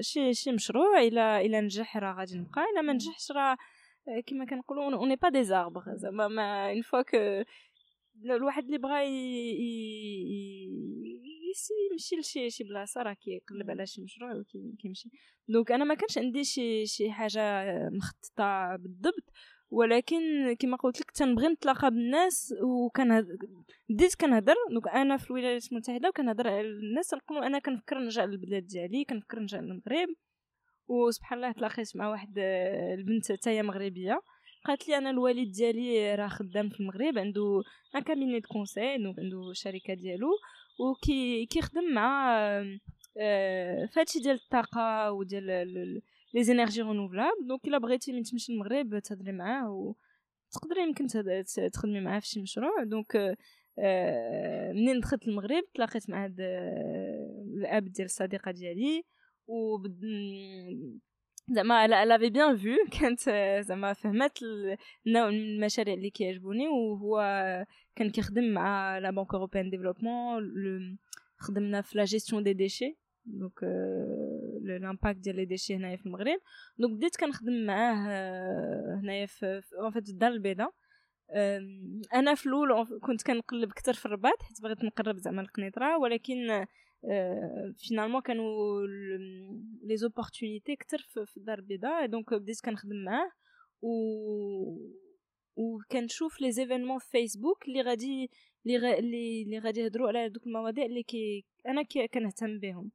[0.00, 3.56] شي شي مشروع إلى إلى نجح راه غادي نبقى إلى ما نجحش راه
[4.26, 7.42] كما كنقولوا on n'est pas des arbres زعما ما une fois que
[8.24, 9.02] الواحد اللي بغا
[11.90, 15.10] يمشي لشي شي بلاصه راه كيقلب على شي مشروع وكيمشي
[15.48, 19.32] donc أنا ما كانش عندي شي شي حاجة مخططه بالضبط
[19.70, 20.18] ولكن
[20.58, 23.38] كما قلت لك تنبغي نتلاقى بالناس وكان
[23.90, 28.66] بديت كنهضر donc أنا في الولايات المتحده وكنهضر على الناس نقول أنا كنفكر نرجع للبلاد
[28.66, 30.08] ديالي كنفكر نرجع للمغرب
[30.88, 34.20] وسبحان الله تلاقيت مع واحد آه، البنت تاهي مغربية.
[34.64, 37.62] قالت لي أنا الوالد ديالي راه خدام في المغرب عنده
[37.96, 40.28] un cabinet de conseil عنده شركة ديالو
[40.78, 42.36] وكي كيخدم مع
[43.18, 46.02] آه، فهادشي ديال الطاقة وديال
[46.34, 51.06] les énergies renouvelables donc إلا بغيتي من تمشي للمغرب تهضري معاه وتقدري يمكن
[51.72, 52.84] تخدمي معاه في شي مشروع.
[52.84, 53.36] donc
[53.78, 56.36] آه، منين دخلت المغرب تلاقيت مع هاد
[57.58, 59.04] الأب ديال الصديقة ديالي.
[59.46, 59.78] و
[61.50, 63.20] زعما là l'avait bien vu كانت
[63.60, 64.38] زعما فهمت
[65.06, 67.16] النوع من المشاريع اللي كيعجبوني وهو
[67.96, 70.42] كان كيخدم مع la banque européenne développement
[71.38, 73.62] خدمنا في la gestion des déchets donc
[74.62, 76.38] l'impact ديال les déchets هنايا في المغرب
[76.78, 77.94] donc بديت كنخدم معاه
[79.02, 80.72] هنايا في en fait الدار البيضاء
[82.14, 86.66] أنا في الأول كنت كنقلب أكثر في الرباط حيت بغيت نقرب زعما القنيطره ولكن
[87.76, 88.86] finalement كانوا
[89.82, 93.30] les opportunités كتر في الدار البيضاء donc بديت كنخدم معاه
[93.82, 93.90] و
[95.56, 98.30] و كنشوف les événements في فيسبوك اللي غادي
[98.66, 98.98] اللي
[99.44, 102.90] اللي غادي يهضروا على دوك المواضيع اللي كي أنا كي كنهتم بهم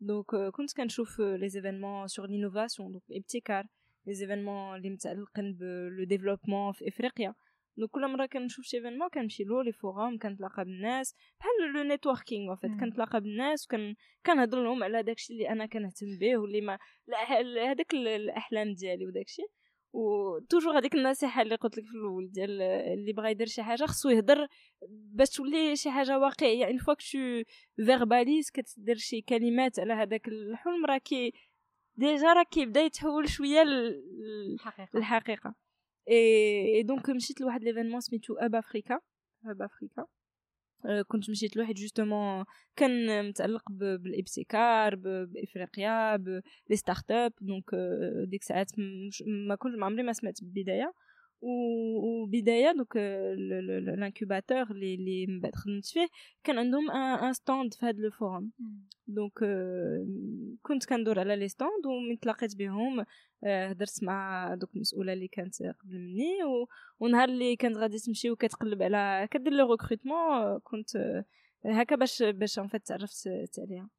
[0.00, 3.66] donc كنت كنشوف les événements sur l'innovation donc الابتكار
[4.06, 7.34] les événements اللي متعلقين ب le développement في افريقيا
[7.76, 11.14] donc كل مرة كنشوف شي événement كنمشي له les forums كنتلاقى بالناس.
[11.40, 13.94] بحال le networking en fait كنتلاقى بالناس وكن
[14.26, 16.78] كنهضر لهم على داكشي اللي أنا كنهتم به واللي ما
[17.70, 19.42] هذاك الأحلام ديالي وداكشي.
[19.92, 23.84] و toujours هذيك النصيحة اللي قلت لك في الأول ديال اللي بغى يدير شي حاجة
[23.84, 24.48] خصو يهضر
[24.88, 26.66] باش تولي شي حاجة واقعية.
[26.66, 27.00] une fois que
[27.86, 31.32] tu verbalises كتدير شي كلمات على هذاك الحلم راه كي
[31.96, 35.54] déjà راه كيبدا يتحول شوية للحقيقه الحقيقة.
[36.10, 39.00] اي donc مشيت لواحد l'événement سميتو Up Africa
[39.46, 40.06] Up Africa
[41.08, 42.44] كنت مشيت لواحد justement
[42.76, 47.64] كان متعلق بالابتكار بافريقيا ب les start-up donc
[48.28, 48.70] ديك ساعات
[49.48, 50.92] ما كنت ما عمري ما سمعت ببداية
[51.42, 56.08] وبداية donc ال incubateur اللي اللي من بعد خدمت فيه
[56.44, 58.50] كان عندهم un stand في هذا ال forum
[59.06, 59.38] donc
[60.62, 63.04] كنت كندور على les stands ومن تلاقيت بهم
[63.44, 66.36] هدرت مع donc المسؤوله اللي كانت قبل مني
[67.00, 71.22] ونهار اللي كانت غادي تمشي وكتقلب على كدير le recrutement كنت
[71.64, 73.90] هكا باش باش ان تعرفت عليها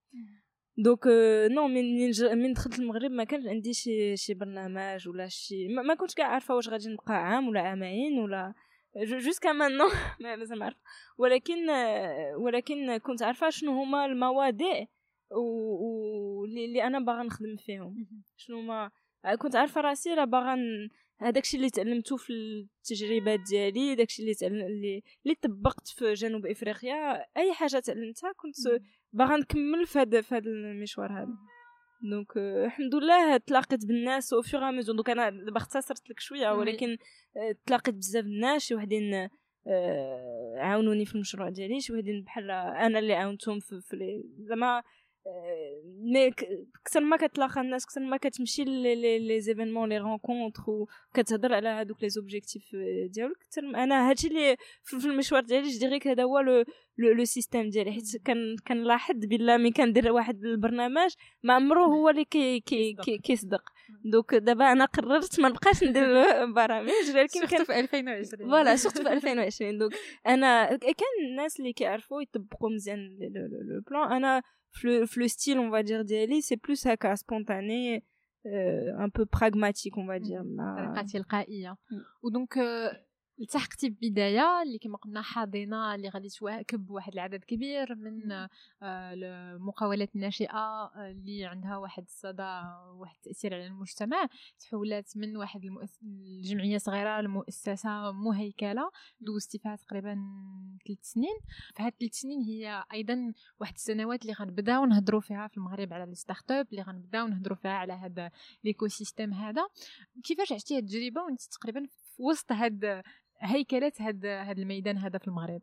[0.78, 1.08] donc
[1.52, 5.96] non من من دخلت المغرب ما كانش عندي شي شي برنامج ولا شي ما, ما
[5.96, 8.54] كنتش كاع عارفة واش غادي نبقى عام ولا عامين ولا
[8.98, 10.74] jusqu'à maintenant مازال ما
[11.18, 11.70] ولكن
[12.38, 14.86] ولكن كنت عارفة شنو هما المواضيع
[16.66, 18.08] اللي أنا باغا نخدم فيهم.
[18.38, 18.92] شنو هما
[19.40, 20.58] كنت عارفة راسي راه باغا
[21.20, 27.26] هذاكشي اللي تعلمته في التجربات ديالي داكشي اللي تعلم اللي اللي طبقت في جنوب إفريقيا
[27.38, 28.56] أي حاجة تعلمتها كنت
[29.14, 31.38] باغا نكمل في هذا في هذا المشوار هذا.
[32.02, 36.20] donc الحمد لله تلاقيت بالناس au fur et à mesure donc أنا دابا اختصرت لك
[36.20, 36.98] شوية ولكن
[37.66, 39.30] تلاقيت بزاف الناس شي وحدين
[40.58, 43.82] عاونوني في المشروع ديالي شي وحدين بحال أنا اللي عاونتهم في
[44.40, 44.84] زعما
[46.14, 46.32] mais
[46.86, 52.10] كثر ما كتلاقى الناس كثر ما كتمشي les événements les rencontres وكتهضر على هذوك les
[52.10, 52.64] objectifs
[53.10, 56.64] ديالك كثر أنا هادشي اللي في المشوار ديالي je dirais que هذا هو le
[56.98, 58.04] le système ديالي حيت
[58.68, 61.12] كنلاحظ بلا ملي كندير واحد البرنامج
[61.44, 63.62] ما عمرو هو اللي كي كي كي كيصدق
[64.06, 66.06] donc دابا أنا قررت ما نبقاش ندير
[66.46, 69.92] برامج ولكن كان في 2020 voilà surtout في 2020 donc
[70.28, 73.18] أنا كان الناس اللي كيعرفوا يطبقوا مزيان
[73.70, 74.42] لو بلان أنا
[74.84, 78.04] le, style, on va dire, d'Eli, c'est plus à cas spontané,
[78.46, 80.44] euh, un peu pragmatique, on va dire.
[80.44, 80.60] Mm.
[81.66, 81.78] Hein.
[81.90, 81.98] Mm.
[82.24, 82.90] Ou donc, euh,
[83.42, 88.50] التحقتي ببدايه اللي كما قلنا حاضنة اللي غادي تواكب واحد العدد كبير من آه،
[88.82, 92.62] المقاولات الناشئة آه، اللي عندها واحد الصدى
[92.94, 94.28] واحد التأثير على المجتمع
[94.60, 96.00] تحولات من واحد المؤس...
[96.04, 100.18] الجمعيه صغيرة لمؤسسة مهيكلة دوزتي فيها تقريبا
[100.88, 101.38] ثلاث سنين.
[101.76, 106.04] في هاد ثلاث سنين هي أيضا واحد السنوات اللي غنبداو نهضروا فيها في المغرب على
[106.04, 108.32] ال start-up اللي غنبداو نهضروا فيها على هذا
[108.64, 109.68] l'écosystème هذا.
[110.24, 113.04] كيفاش عشتي هاد التجربة؟ وانت تقريبا في وسط هاد
[113.40, 115.62] هيكله هذا هذا الميدان هذا في المغرب.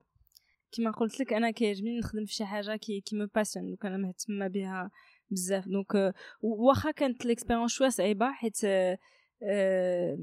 [0.72, 3.96] كما قلت لك أنا كيعجبني نخدم في شي حاجة كي qui me passionne donc أنا
[3.96, 4.90] مهتمة بها
[5.30, 5.68] بزاف.
[5.68, 10.18] donc واخا كانت l'expérience شوية صعيبة حيت آه،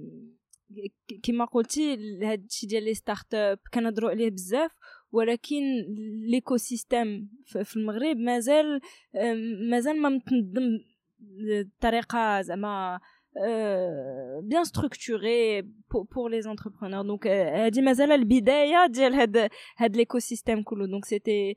[1.23, 4.71] كما قلتي هذا الشيء ديال les start-up كنهضروا عليه بزاف
[5.11, 5.61] ولكن
[6.31, 8.81] l'écosystème في المغرب مازال
[9.69, 10.79] مازال ما متنظم
[11.19, 12.99] بطريقه زعما
[14.43, 15.61] bien structuré
[15.91, 21.55] pour les entrepreneurs donc هادي مازال البدايه ديال هاد هاد l'écosystème كله donc c'était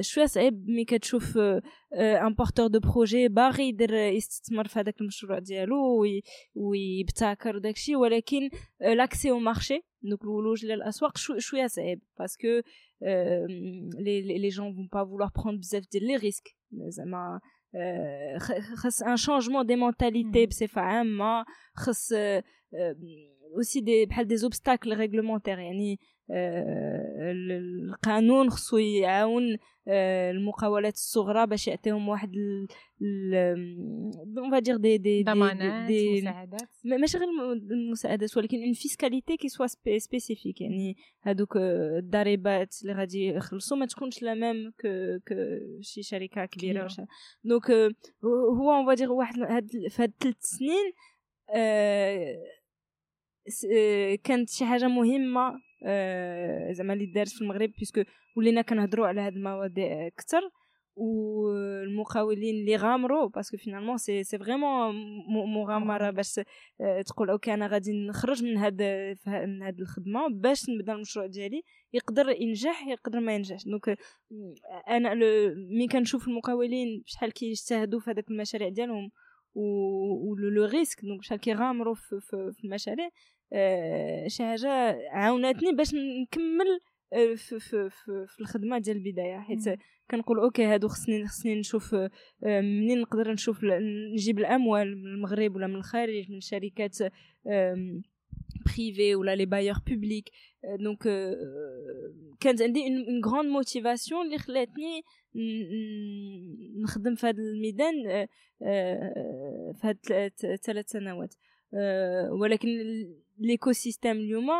[0.00, 1.38] شوية صعيب ملي كتشوف
[1.92, 6.04] un porteur de projet باغي يدير يستثمر في هذاك المشروع ديالو
[6.54, 12.60] ويبتكر داكشي ولكن l'accès au marché donc الولوج للاسواق شوية صعيب parce que
[13.98, 16.48] les les gens vont pas vouloir prendre بزاف ديال les risques
[16.88, 17.40] زعما
[18.74, 22.12] خص un changement des mentalités بصفه عامه خص
[23.56, 25.98] aussi des بحال des obstacles réglementaires يعني
[27.30, 29.56] القانون خصو يعاون
[29.88, 32.32] المقاولات الصغرى باش يعطيهم واحد
[34.38, 36.68] on va dire des des ضمانات des مساعدات.
[36.84, 39.66] ماشي غير المساعدات ولكن une fiscalité qui soit
[39.98, 45.34] spécifique يعني هادوك الضريبات اللي غادي يخلصوا ما تكونش la même que que
[45.80, 46.88] شي شركة كبيرة
[47.44, 47.70] donc
[48.58, 50.92] هو on va dire واحد هاد في هاد ثلاث سنين
[54.24, 55.69] كانت شي حاجة مهمة
[56.72, 58.02] زعما اللي دارت في المغرب puisque
[58.36, 60.50] ولينا كنهضروا على هاد المواضيع أكثر
[60.96, 64.94] والمقاولين اللي غامروا parce que finalement c'est c'est vraiment
[65.54, 66.40] مغامرة باش
[67.06, 68.82] تقول OK أنا غادي نخرج من هاد
[69.26, 71.62] من هاد الخدمة باش نبدأ المشروع ديالي
[71.92, 73.64] يقدر ينجح يقدر ما ينجحش.
[73.64, 73.98] donc
[74.88, 75.14] أنا
[75.78, 79.10] mais كنشوف المقاولين شحال كيجتهدوا في هذاك المشاريع ديالهم
[79.54, 83.08] و le risque donc شحال كيغامروا في, في, في المشاريع
[84.26, 84.68] شي حاجة
[85.10, 86.80] عاونتني باش نكمل
[87.10, 89.78] في, في, في, في الخدمة ديال البداية حيت
[90.10, 91.94] كنقول OK هادو خصني خصني نشوف
[92.42, 93.60] منين نقدر نشوف
[94.14, 96.98] نجيب الأموال من المغرب ولا من الخارج من شركات
[98.66, 100.30] privées ولا les bailleurs publics
[100.80, 101.02] donc
[102.40, 105.02] كانت عندي une grande motivation اللي خلاتني
[106.82, 108.26] نخدم في هذا الميدان
[109.74, 110.32] في هاد
[110.62, 111.34] ثلاث سنوات.
[112.30, 112.68] ولكن
[113.38, 114.50] l'écosystème اليوم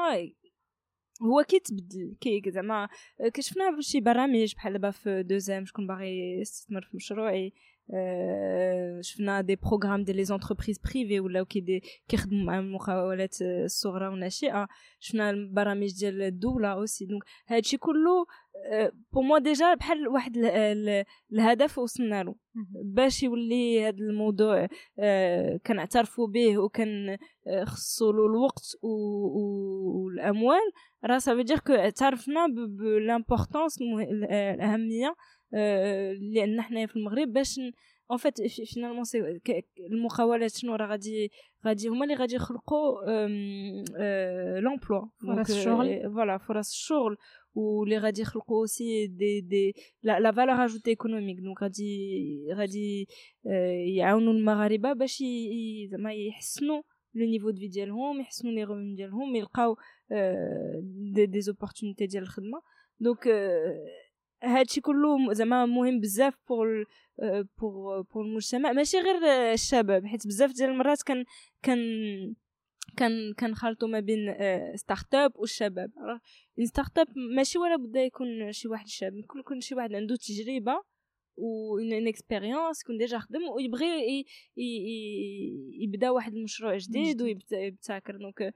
[1.22, 2.16] هو كيتبدل.
[2.20, 2.88] كي زعما
[3.34, 7.52] كشفنا شي برامج بحال دابا في deuxième شكون باغي يستثمر في مشروعي آه،
[9.00, 14.68] شفنا des programmes ديال les entreprises privées ولاو كي كيخدموا مع المقاولات الصغرى والناشئه
[15.00, 18.26] شفنا البرامج ديال الدولة aussi donc هادشي كله
[19.12, 20.36] pour moi déjà بحال واحد
[21.32, 22.34] الهدف وصلنا له.
[22.84, 24.68] باش يولي هذا الموضوع
[24.98, 30.72] آه، كنعترفوا به وكان آه، خصو له الوقت والأموال.
[31.04, 33.78] راه ça veut dire que اعترفنا ب l'importance
[34.30, 35.14] الأهمية
[36.32, 37.60] لأن حنايا في المغرب باش
[38.10, 39.40] en fait finalement c'est
[39.90, 41.30] المقاولات شنو راه غادي
[41.66, 43.00] غادي هما اللي غادي يخلقوا
[44.60, 47.16] l'emploi فرص الشغل voilà فرص الشغل
[47.54, 53.08] واللي غادي يخلقوا aussi des des la valeur ajoutée économique donc غادي غادي
[53.96, 55.22] يعاونوا المغاربة باش
[55.90, 56.82] زعما يحسنوا
[57.14, 59.76] le niveau de vie ديالهم يحسنوا les revenus ديالهم يلقاو
[61.14, 62.62] des, des opportunités ديال الخدمة.
[63.00, 63.28] donc
[64.42, 66.84] هادشي كله زعما مهم بزاف pour
[67.58, 68.72] pour pour المجتمع.
[68.72, 69.16] ماشي غير
[69.52, 71.24] الشباب حيت بزاف ديال المرات كان
[71.62, 71.78] كان
[72.96, 74.34] كان كنخلطوا ما بين
[74.74, 75.90] start-up والشباب.
[76.64, 77.06] start-up
[77.36, 80.82] ماشي ولا بدا يكون شي واحد شاب يكون يكون شي واحد عنده تجربة
[81.36, 84.24] و une expérience يكون déjà خدم ويبغي
[85.80, 88.54] يبدا واحد المشروع جديد ويبتكر donc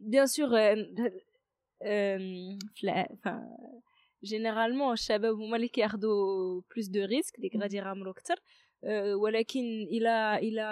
[0.00, 0.48] bien sûr
[4.24, 8.36] généralement الشباب هما اللي كياخذوا plus de risques اللي غادي يغامروا أكثر
[9.22, 9.60] ولكن
[9.90, 10.62] إلى إلى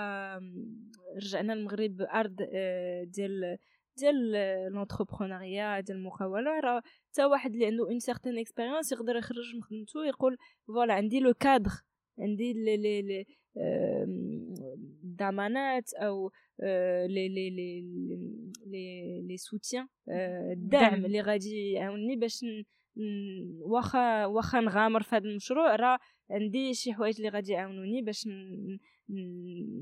[1.17, 2.37] رجعنا المغرب ارض
[3.05, 3.59] ديال
[3.97, 4.33] ديال
[4.73, 6.83] l'entrepreneuriat ديال المقاوله راه
[7.13, 11.35] حتى واحد اللي عنده une certaine expérience يقدر يخرج من خدمته يقول voilà عندي le
[11.35, 11.71] cadre
[12.19, 13.27] عندي لي لي لي
[15.05, 16.31] الضمانات أو
[17.07, 17.81] لي لي لي
[18.67, 19.87] لي لي سوتيان
[20.53, 22.45] الدعم اللي غادي يعاونني باش
[23.61, 25.77] واخا واخا نغامر في هذا المشروع.
[25.77, 25.99] راه
[26.31, 28.29] عندي شي حوايج اللي غادي يعاونوني باش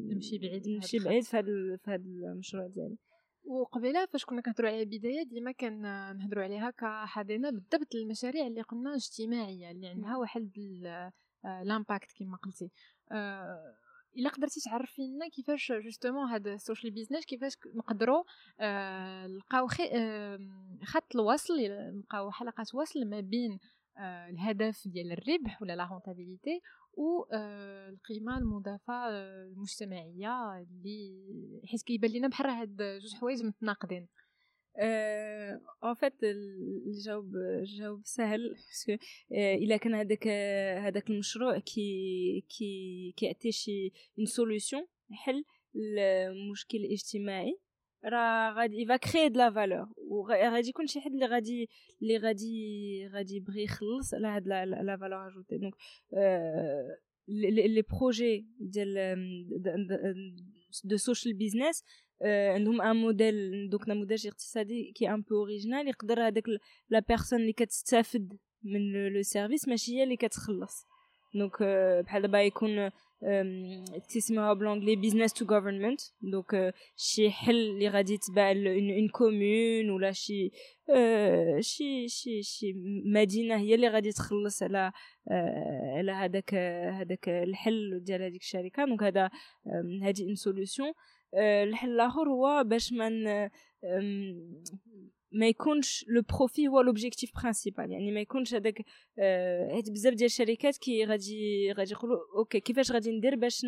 [0.08, 2.02] نمشي بعيد نمشي بعيد في هذا في هذا
[2.32, 2.96] المشروع ديالي.
[3.44, 5.82] وقبيلة فاش كنا كنهضروا على البداية ديما كان
[6.16, 10.50] نهضروا عليها كحاضنه بالضبط المشاريع اللي قلنا اجتماعيه اللي عندها واحد
[11.44, 12.70] ال impact كما قلتي.
[13.12, 13.74] أه
[14.16, 18.24] إلا قدرتي تعرفي لنا كيفاش justement هاد ال social business كيفاش نقدروا
[18.60, 20.38] آه نلقاو آه
[20.84, 21.54] خط الوصل
[21.94, 23.58] نلقاو حلقات وصل ما بين
[23.98, 26.60] آه الهدف ديال الربح ولا la rentabilité
[26.92, 34.08] و آه القيمة المضافة آه، المجتمعية اللي حيت كيبان لنا بحال هاد جوج حوايج متناقضين.
[34.78, 40.28] en fait الجواب الجواب سهل parce que إلا كان هذاك
[40.78, 47.58] هذاك المشروع كي كي كيعطي شي une solution حل لمشكل اجتماعي
[48.04, 51.68] راه غادي يفا créer de la valeur وغادي يكون شي حد اللي غادي
[52.02, 55.74] اللي غادي غادي يبغي يخلص على هاد la valeur ajoutée donc
[57.28, 58.94] les projets ديال
[60.84, 61.84] de social business
[62.24, 66.44] عندهم un modèle donc نموذج اقتصادي كي un peu original يقدر هذاك
[66.90, 70.86] la personne اللي كتستافد من le service ماشي هي اللي كتخلص.
[71.34, 71.62] donc
[72.04, 72.90] بحال دابا يكون
[74.08, 80.50] تسميوها بلونجلي business to government donc شي حل اللي غادي يتباع une commune ولا شي
[81.60, 82.72] شي شي شي
[83.04, 84.92] مدينة هي اللي غادي تخلص على
[85.96, 86.54] على هذاك
[87.00, 88.84] هذاك الحل ديال هذيك الشركة.
[88.84, 89.30] donc هذا
[90.02, 90.92] هذه une solution
[91.34, 93.50] الحل الآخر هو باش ما
[95.32, 98.82] ما يكونش le profit هو l'objectif principal يعني ما يكونش هذاك
[99.72, 103.66] حيت بزاف ديال الشركات كي غادي غادي يقولوا OK كيفاش غادي ندير باش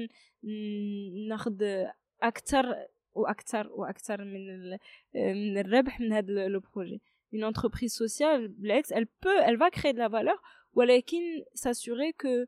[1.28, 1.84] ناخذ
[2.22, 2.76] أكثر
[3.14, 4.70] وأكثر وأكثر من
[5.14, 7.02] من الربح من هذا le projet
[7.32, 10.40] une entreprise sociale بالعكس elle peut elle va créer de la valeur
[10.72, 11.20] ولكن
[11.54, 12.46] s'assurer que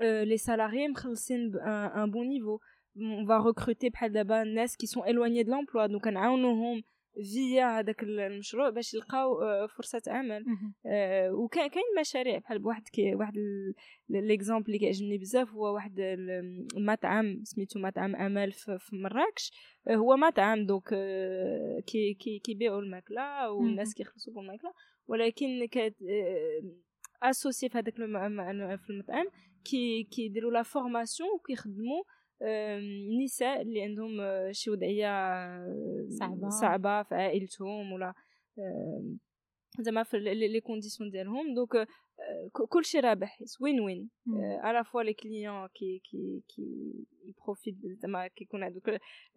[0.00, 2.58] les salariés مخلصين ب un bon niveau
[2.96, 5.88] on va recruter بحال دابا الناس qui sont éloignés de l'emploi.
[5.88, 6.82] Donc كنعاونوهم
[7.14, 9.36] فيا هذاك المشروع باش يلقاو
[9.68, 10.44] فرصة عمل.
[10.86, 13.34] آه وكاين كاين مشاريع بحال بواحد كي واحد
[14.08, 16.00] l'exemple اللي كيعجبني بزاف هو واحد
[16.76, 19.52] المطعم سميتو مطعم امل في مراكش.
[19.90, 20.88] هو مطعم دوك
[21.86, 24.72] كي كي كيبيعوا الماكلة والناس كيخلصوا بالماكلة.
[25.06, 25.96] ولكن c'est
[27.22, 29.26] aussi في هذاك في المطعم
[29.64, 32.02] كي كيديروا la formation وكيخدموا
[33.24, 34.10] نساء اللي عندهم
[34.52, 35.08] شي وضعية
[36.08, 36.48] صعبة.
[36.48, 38.14] صعبة في عائلتهم ولا
[39.80, 41.54] زعما في les conditions ديالهم.
[41.54, 41.88] donc
[42.52, 44.10] كلشي رابح win-win à
[44.60, 46.92] la fois les clients كي كي كي
[47.24, 48.88] ي profite زعما كيكون هذوك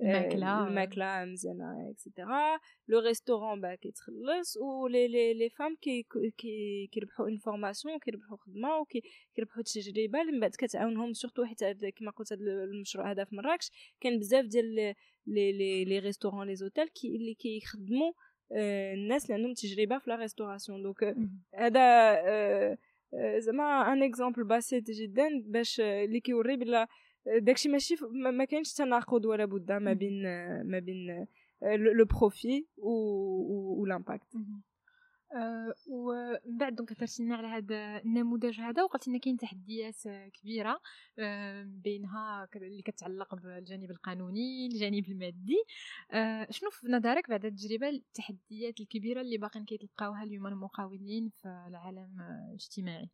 [0.01, 6.05] الماكله الماكله مزيانه et cetera le restaurant ben كيتخلص و لي لي لي فام كي
[6.37, 12.11] كي كيربحوا une formation كيربحوا خدمه وكيربحوا تجربه اللي من بعد كتعاونهم surtout حيت كما
[12.11, 13.71] قلت هذا المشروع هذا في مراكش
[14.01, 18.11] كاين بزاف ديال les les les restaurants les hôtels كي اللي كيخدموا
[18.51, 21.15] الناس اللي عندهم تجربه في la restauration donc
[21.55, 22.15] هذا
[23.37, 26.87] زعما un exemple بسيط جدا باش اللي كيوري بلا
[27.25, 30.21] داكشي ماشي ما كاينش تناقض ولا بد ما بين
[30.63, 31.27] ما بين
[31.97, 34.27] le profit و l'impact
[35.33, 40.01] أه ومن بعد donc هضرتي لنا على هذا النموذج هذا وقلت لنا كاين تحديات
[40.33, 40.81] كبيرة
[41.19, 45.63] أه بينها اللي كتعلق بالجانب القانوني الجانب المادي.
[46.11, 52.21] أه شنو في نظرك بعد التجربة التحديات الكبيرة اللي باقيين كيتلقاوها اليوم المقاولين في العالم
[52.49, 53.09] الاجتماعي؟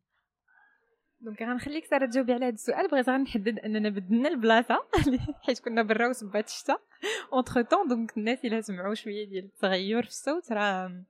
[1.20, 4.78] donc غنخليك سارة تجاوبي على هذا السؤال بغيت غنحدد أننا بدلنا البلاصة
[5.46, 6.78] حيت كنا برا وسبات الشتا.
[7.32, 11.04] entre-temps donc الناس إلا سمعوا شوية ديال التغير في الصوت راه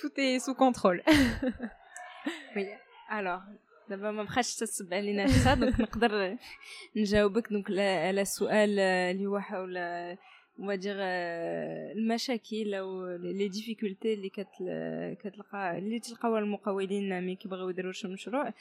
[0.00, 1.02] tout est sous contrôle.
[2.56, 2.66] oui.
[3.08, 3.42] Alors,
[3.90, 6.36] دابا ما بقاش تتصب علينا حتى donc نقدر
[6.96, 9.78] نجاوبك donc على السؤال اللي هو حول
[10.58, 14.28] ودير المشاكل أو les difficultés اللي
[15.14, 18.52] كتلقى اللي تلقاوها المقاولين ملي كيبغيو يديروا شي مشروع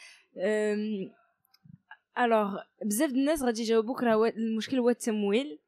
[2.20, 5.60] alors بزاف الناس غادي يجاوبوك راه المشكل هو التمويل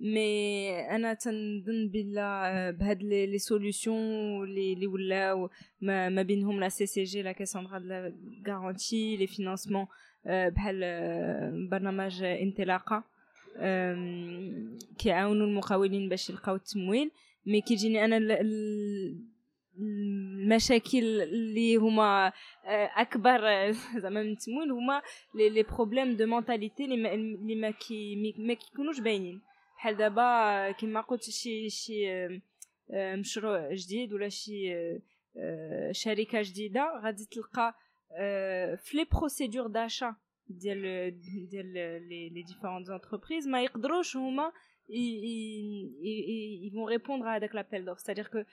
[0.00, 7.22] mais أنا تنظن بلا بهاد les solutions لي لي ولاو ما, ما بينهم la CCG
[7.22, 8.12] la Caisse de la
[8.48, 9.86] garantie les financements
[10.26, 10.80] بحال
[11.70, 13.04] برنامج انطلاقة
[14.98, 17.10] كيعاونوا المقاولين باش يلقاو التمويل.
[17.46, 18.40] mais كيجيني أنا
[19.78, 22.32] المشاكل اللي هما
[22.96, 23.40] أكبر
[24.02, 25.02] زعما من التمويل هما
[25.34, 27.54] les problèmes de mentalité اللي
[28.38, 29.40] ما كيكونوش باينين.
[29.78, 32.28] بحال دابا كيما قلت شي شي
[32.92, 34.74] مشروع جديد ولا شي
[35.90, 37.74] شركه جديده غادي تلقى
[38.76, 40.16] في les procédures d'achat
[40.48, 40.80] ديال
[41.48, 41.72] ديال
[42.08, 44.52] les différentes entreprises ما يقدروش هما
[44.90, 48.44] ils vont répondre à هذاك l'appel d'offre c'est-à-dire que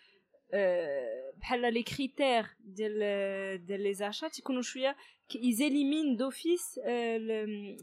[1.37, 4.95] بحال les critères ديال ديال les achats تيكونوا شوية
[5.35, 6.79] ils éliminent d'office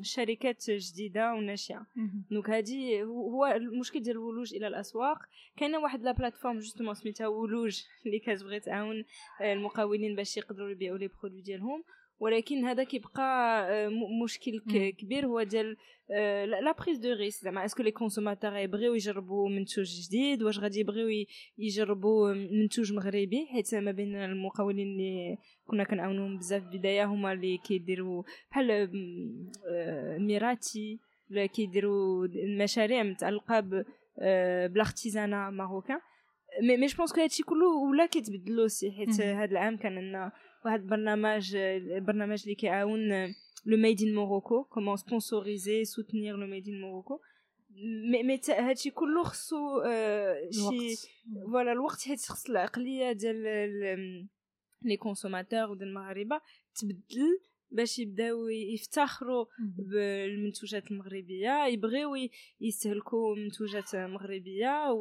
[0.01, 1.87] الشركات جديده وناشئه
[2.31, 5.19] donc هادي هو المشكل ديال الولوج إلى الاسواق
[5.57, 9.05] كاينة واحد la plateforme justement سميتها ولوج اللي كتبغي تعاون
[9.41, 11.85] المقاولين باش يقدروا يبيعوا les produits ديالهم
[12.23, 13.91] ولكن هذا كيبقى
[14.25, 14.61] مشكل
[14.99, 15.27] كبير.
[15.27, 15.77] هو ديال
[16.65, 20.81] la prise de risque زعما est-ce que les consommateurs يبغيو يجربوا منتوج جديد واش غادي
[20.81, 21.27] يبغيو
[21.59, 27.59] يجربوا منتوج مغربي؟ حيت ما بين المقاولين اللي كنا كنعاونوهم بزاف في البداية هما اللي
[27.59, 28.91] كيديروا بحال
[30.19, 31.01] ميراتي
[31.31, 35.99] ولا كيديروا المشاريع متعلقة ب l'artisanat marocain.
[36.63, 40.33] mais mais je pense que هادشي كله ولا كيتبدل aussi حيت هاد العام كان عندنا
[40.65, 43.35] واحد البرنامج البرنامج اللي كيعاون
[43.67, 47.21] le made in Morocco comment sponsoriser soutenir le made in Morocco
[48.11, 49.83] mais mais هادشي كله خصو
[50.51, 51.11] شي
[51.53, 53.43] voilà الوقت حيت خص العقلية ديال
[54.83, 56.41] les consommateurs وديال المغاربه
[56.75, 57.41] تبدل
[57.71, 59.47] باش يبداو يفتخروا
[59.79, 62.11] بالمنتوجات المغربية يبغيو
[62.61, 64.95] يستهلكوا منتوجات مغربية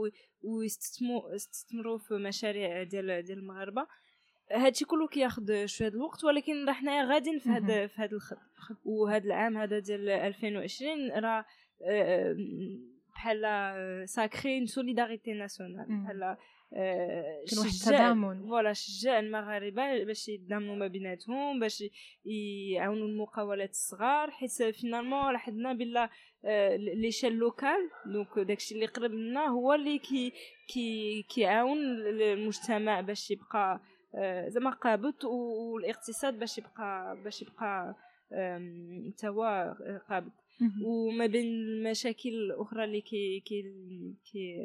[0.44, 3.88] ويستثمروا في مشاريع ديال ديال المغاربة.
[4.54, 8.38] هادشي كله كياخد شوية الوقت ولكن راه حنايا غاديين في هذا في هذا الخط.
[8.86, 11.46] وهذا العام هذا ديال 2020 راه
[13.16, 13.44] بحال
[14.10, 16.38] ça crée solidarité nationale بحال
[17.50, 18.48] كان واحد التضامن.
[18.48, 21.84] voilà شجع المغاربة باش يتضامنوا ما بيناتهم باش
[22.74, 26.10] يعاونوا المقاولات الصغار حيت finalement لاحظنا بلا
[26.96, 30.34] l'échelle locale donc داكشي اللي قرب لنا هو اللي كي
[30.68, 31.78] كي كيعاون
[32.08, 33.82] المجتمع باش يبقى
[34.48, 37.96] زعما قابض والاقتصاد باش يبقى باش يبقى
[39.18, 40.32] توا قابض.
[40.86, 43.64] وما بين المشاكل الاخرى اللي كي كي
[44.32, 44.56] كي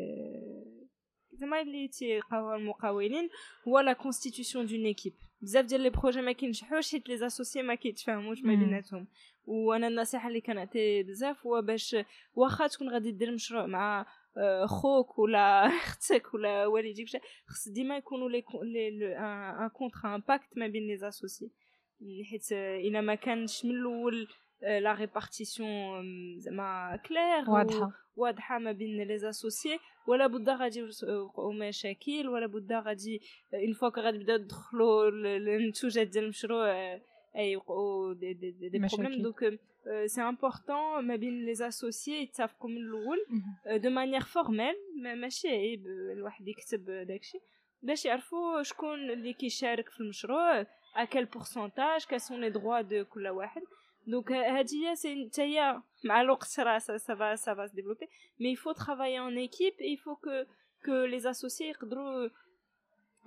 [1.33, 3.29] زعما اللي تيلقاوها المقاولين
[3.69, 5.13] هو la constitution d'une équipe
[5.43, 9.07] بزاف ديال les projets ما كينجحوش حيت les associés ما كيتفاهموش ما بيناتهم.
[9.47, 11.97] وأنا النصيحة اللي كنعطي بزاف هو باش
[12.35, 14.07] واخا تكون غادي دير مشروع مع آه،
[14.67, 17.09] خوك ولا أختك ولا والديك
[17.47, 18.45] خص ديما يكونوا لي
[19.19, 21.51] un contrat un pacte ما بين les associés
[22.31, 24.29] حيت الا ما كانش من الأول
[24.63, 26.05] la répartition
[26.39, 32.73] زعما كلير واضحه واضحه ما بين les associés ولا بد غادي يوقعوا مشاكل ولا بد
[32.73, 33.21] غادي
[33.55, 37.01] une fois غادي يبداو يدخلوا النتوجات ديال المشروع
[37.37, 39.61] يوقعوا des des des problèmes donc
[40.07, 43.19] c'est important ما بين les associés يتفقوا من الأول
[43.81, 47.39] de manière formelle ماشي عيب الواحد يكتب داكشي
[47.83, 50.67] باش يعرفوا شكون اللي كيشارك في المشروع
[50.97, 53.63] à quel pourcentage quels sont les droits de كل واحد
[54.07, 58.09] donc هادي هي c'est نتايا مع الوقت راه ça ça ça s'est développé
[58.41, 60.45] mais il faut travailler en équipe il faut que
[60.85, 62.29] que les associés يقدروا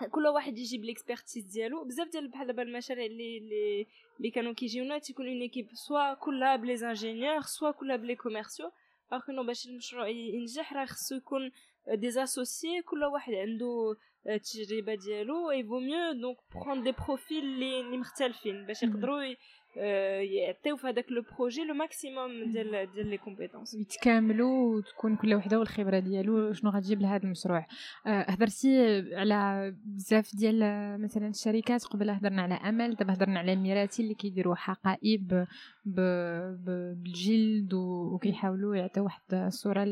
[0.08, 1.84] كل واحد يجيب l'expertise ديالو.
[1.84, 3.88] بزاف ديال بحال دابا المشاريع اللي اللي
[4.18, 8.16] اللي كانوا كيجيونا تيكون une équipe soit كلها ب les ingénieurs soit كلها ب les
[8.16, 8.72] commerciaux
[9.12, 11.52] باغ باش المشروع ينجح راه خصو يكون
[11.94, 13.96] des associés كل واحد عنده
[14.30, 19.36] التجربة ديالو il vaut mieux donc prendre des profils اللي مختلفين باش يقدروا
[19.76, 25.60] يعطيو في هذاك le projet le maximum ديال ديال les compétences يتكاملوا وتكون كل وحدة
[25.60, 26.54] والخبرة ديالو.
[26.54, 27.66] شنو غتجيب لهذا المشروع؟
[28.06, 30.58] هضرتي على بزاف ديال
[31.02, 31.84] مثلا الشركات.
[31.84, 35.46] قبل هضرنا على أمل دابا هضرنا على ميراتي اللي كيديروا حقائب
[35.86, 39.84] بالجلد وكيحاولوا يعطيو واحد الصورة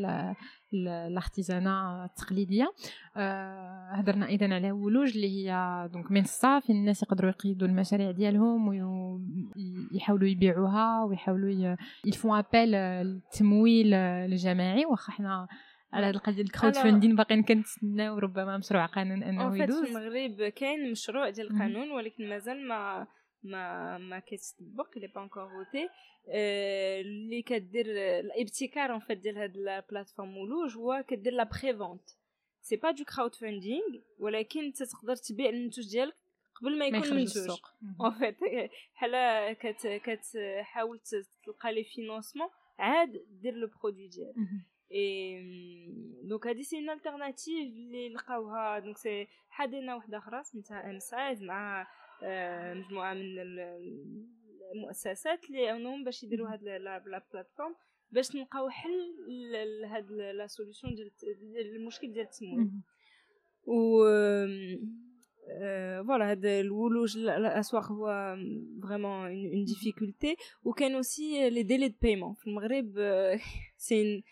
[0.74, 2.74] l'artisanat التقليديه
[3.18, 8.68] آه، هضرنا أيضا على Wuluj اللي هي donc منصه فين الناس يقدروا يقيدوا المشاريع ديالهم
[8.68, 11.76] ويحاولوا يبيعوها ويحاولوا
[12.06, 14.86] ils font appel التمويل الجماعي.
[14.86, 15.47] واخا حنا
[15.93, 19.84] على هذه القضية ال crowdfunding باقيين كنتسناو ربما مشروع قانون أنه يدوز.
[19.84, 23.07] في المغرب كاين مشروع ديال القانون ولكن مازال ما
[23.48, 25.89] ما ما كيتطبق il est pas encore voté
[26.28, 27.86] اللي كدير
[28.20, 32.10] الابتكار en fait ديال هاد ال plateforme Wuluj هو كدير la prévente
[32.62, 36.16] c'est pas du crowdfunding ولكن تقدر تبيع المنتوج ديالك
[36.56, 37.60] قبل ما يكون منتوج
[38.02, 38.38] en fait
[38.95, 39.54] بحال
[40.04, 41.00] كتحاول
[41.45, 44.36] تلقى les financements عاد دير le produit ديالك.
[44.91, 45.41] et
[46.24, 48.80] donc هادي c'est une alternative اللي لقاوها.
[48.80, 51.88] donc c'est حدينا وحده أخرى سميتها ام سايز مع
[52.74, 53.39] مجموعة من
[54.76, 57.76] المؤسسات اللي عاونوهم باش يديروا هاد la plateforme
[58.11, 59.15] باش نلقاو حل
[59.82, 61.11] لهاد la solution ديال
[61.76, 62.72] المشكل ديال التمويل
[63.68, 64.03] و
[66.08, 68.36] voilà هاد الولوج الأسواق هو
[68.84, 72.93] vraiment une difficulté وكاين aussi les délais de paiement في المغرب
[73.78, 74.24] c'est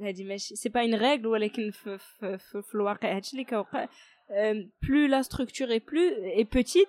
[0.00, 3.88] هادي ماشي c'est pas une règle ولكن في, في, في, في الواقع هادشي اللي كيوقع.
[4.82, 6.88] plus la structure est plus est petite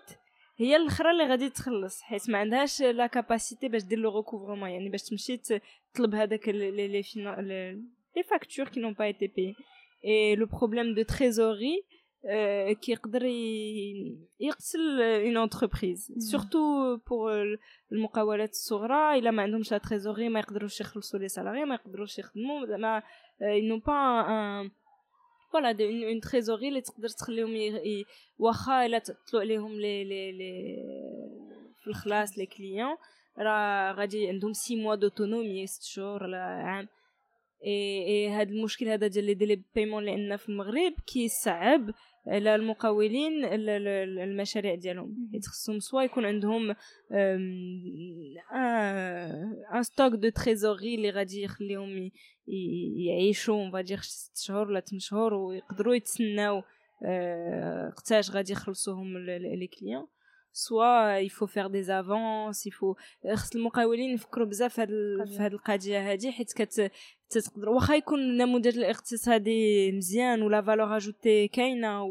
[0.57, 4.89] هي الأخرى اللي غادي تخلص حيت ما عندهاش la capacité باش دير le recouvrement يعني
[4.89, 7.03] باش تمشي تطلب هذاك لي لي
[8.15, 9.55] les factures qui n'ont pas été payées
[10.05, 11.83] le problème de trésorerie
[12.81, 13.25] كيقدر
[14.39, 16.59] يقتل une entreprise surtout
[16.97, 17.57] pour
[17.91, 22.65] المقاولات الصغرى إلا ما عندهمش la trésorerie ما يقدروش يخلصوا les salaires ما يقدروش يخدموا.
[22.65, 23.03] زعما
[23.41, 24.71] n'ont pas un
[25.55, 27.55] voilà une trésorerie اللي تقدر تخليهم
[28.39, 30.77] واخا الا تطلعوا عليهم لي لي لي
[31.81, 32.95] في الخلاص les clients
[33.39, 36.87] راه غادي عندهم six mois d'autonomie ست شهور ولا عام
[37.65, 41.89] اي اي هاد المشكل هذا ديال les délais اللي عندنا في المغرب كيصعب
[42.27, 43.45] على المقاولين
[44.19, 45.29] المشاريع ديالهم.
[45.31, 46.75] حيت خصهم soit يكون عندهم
[49.73, 52.11] un stock de trésorerie اللي غادي يخليهم
[53.07, 56.63] يعيشوا on va dire 6 شهور ولا 8 شهور ويقدروا يتسناو
[57.97, 60.07] قتاش غادي يخلصوهم les clients
[60.55, 62.95] soit il faut faire des avances il faut
[63.33, 66.91] خص المقاولين يفكروا بزاف في هاد القضية هادي حيت كت
[67.29, 72.03] تقدر واخا يكون النموذج الاقتصادي مزيان و la valeur ajoutée كاينة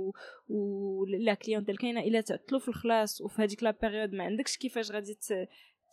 [0.49, 4.90] و, la clientèle كاينة إلا تعطلوا في الخلاص وفي هذيك la période ما عندكش كيفاش
[4.90, 5.18] غادي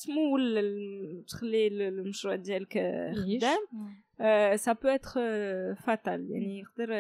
[0.06, 2.74] تمول تخلي المشروع ديالك
[3.16, 3.68] خدام.
[4.56, 5.12] ça peut être
[5.76, 6.94] fatal يعني يقدر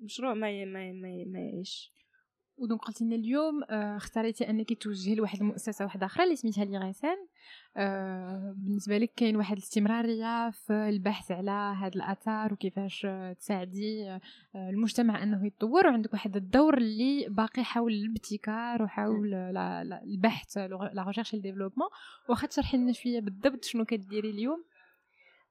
[0.00, 1.92] المشروع ما ما ما, ما يعيش.
[2.56, 7.16] و donc قلتي لنا اليوم اختاريتي أنك توجهي لواحد المؤسسة واحدة أخرى اللي سميتها IRESEN.
[7.76, 13.06] آه بالنسبة لك كاين واحد الاستمرارية في البحث على هذا الآثار وكيفاش
[13.38, 14.20] تساعدي آه
[14.54, 15.86] المجتمع أنه يتطور.
[15.86, 21.88] وعندك واحد الدور اللي باقي حول الابتكار وحول البحث la recherche développement
[22.28, 24.64] واخا تشرحي لنا شوية بالضبط شنو كديري اليوم؟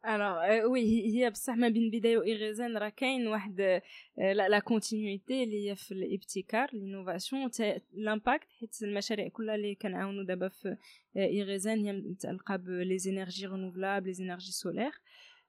[0.08, 3.82] alors oui هي بصح ما بين البدايه و IRESEN راه كاين واحد
[4.18, 7.50] la continuité اللي هي في الابتكار l'innovation
[7.94, 10.78] l'impact حيت المشاريع كلها اللي كنعاونوا دابا في
[11.18, 14.92] IRESEN هي متعلقه ب les énergies renouvelables les énergies solaires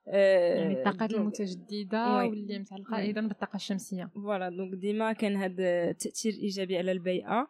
[0.07, 4.09] يعني الطاقات المتجدده واللي متعلقه أيضا بالطاقة الشمسية.
[4.15, 7.47] voilà donc ديما كان هذا التاثير إيجابي على البيئة.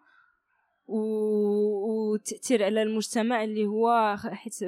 [0.87, 4.61] وتاثير على المجتمع اللي هو حيت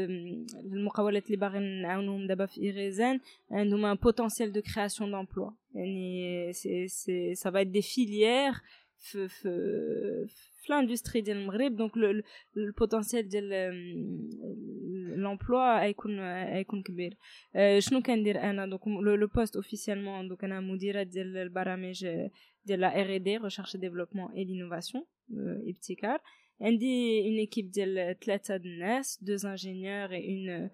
[0.73, 3.19] المقاولات اللي باغيين نعاونوهم دابا في IRESEN
[3.51, 8.53] عندهم un potentiel de création d'emplois يعني c'est c'est ça va des filières
[8.97, 9.49] في في
[10.65, 11.75] في l'industrie ديال المغرب.
[11.75, 11.91] donc
[12.57, 13.49] ال potentiel ديال
[15.15, 16.19] l'emploi غيكون
[16.53, 17.17] غيكون كبير.
[17.79, 22.07] شنو كندير أنا؟ donc le poste officiellement donc أنا مديرة ديال البرامج
[22.65, 25.03] ديال la R&D recherche développement et l'innovation
[25.67, 26.19] ابتكار
[26.61, 30.69] عندي une équipe ديال ثلاثة د الناس deux ingénieurs et une,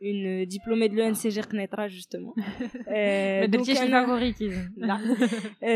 [0.00, 2.34] une diplômée de l'ENCG قنيطرة justement.
[2.88, 4.70] Euh, donc favoritisme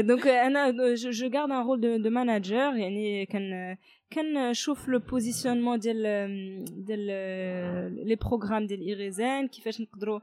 [0.02, 3.76] donc أنا je, je garde un rôle de, de manager يعني كان
[4.12, 6.02] كنشوف le positionnement ديال
[6.84, 7.06] ديال
[8.08, 10.20] les programmes ديال IRESEN كيفاش نقدروا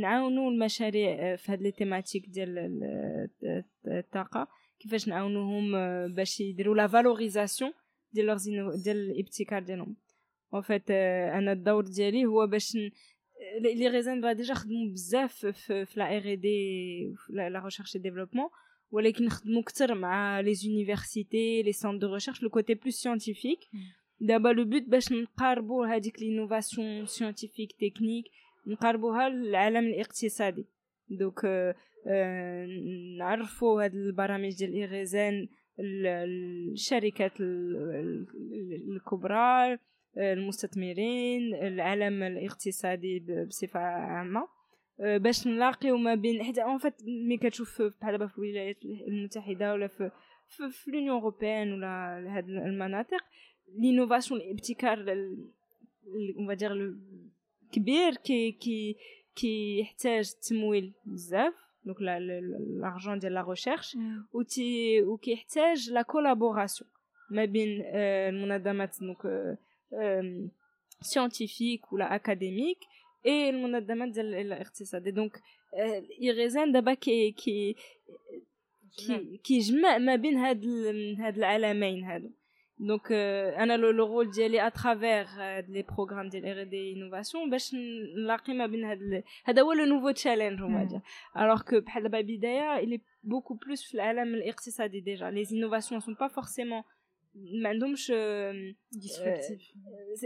[0.00, 2.80] نعاونوا المشاريع في هاد les thématiques ديال
[3.86, 4.48] الطاقه
[4.84, 5.72] كيفاش نعاونوهم
[6.14, 7.72] باش يديروا la valorisation
[8.12, 8.38] ديال
[8.82, 9.96] ديال الابتكار ديالهم.
[10.54, 12.76] En fait أنا الدور ديالي هو باش
[13.60, 18.48] IRESEN راه déjà خدموا بزاف في la R&D la recherche développement
[18.90, 23.58] ولكن نخدموا أكثر مع les universités les centres de recherche le côté plus scientifique
[24.20, 28.24] دابا le but باش نقاربوا هذيك l'innovation scientifique technique
[28.66, 30.64] نقاربوها للعالم الاقتصادي.
[31.08, 31.46] donc
[33.18, 35.48] نعرفوا هاد البرامج ديال IRESEN
[35.80, 37.40] الشركات
[38.88, 39.78] الكبرى
[40.18, 44.48] المستثمرين العالم الاقتصادي بصفة عامة.
[44.98, 49.86] باش نلاقيو ما بين حيت en fait ملي كتشوف بحال دابا في الولايات المتحدة ولا
[49.86, 50.10] في
[50.48, 53.24] في, في l'Union européenne ولا هاد المناطق
[53.78, 55.12] l'innovation الابتكار
[56.38, 56.96] on va dire
[57.72, 58.96] كبير كي كي
[59.36, 61.54] كي يحتاج تمويل بزاف
[61.84, 63.96] donc l'argent ديال la recherche
[65.02, 66.90] وكيحتاج la collaboration
[67.30, 69.56] ما بين المنظمات donc
[71.00, 72.78] scientifiques ولا académiques
[73.26, 75.08] et المنظمات ديال الاقتصاد.
[75.08, 75.40] donc
[76.22, 77.76] IRESEN دابا كي كي
[78.96, 80.66] كي كيجمع ما بين هاد
[81.18, 82.30] هاد العالمين هادو.
[82.78, 87.74] donc أنا le rôle ديالي à travers هاد les programmes ديال R&D innovation باش
[88.16, 91.00] نلاقي ما بين هاد هذا هو le nouveau challenge on va dire
[91.38, 96.00] alors que بحال دابا بداية elle est beaucoup plus في العالم الاقتصادي déjà les innovations
[96.00, 96.82] sont pas forcément
[97.62, 98.10] ما عندهمش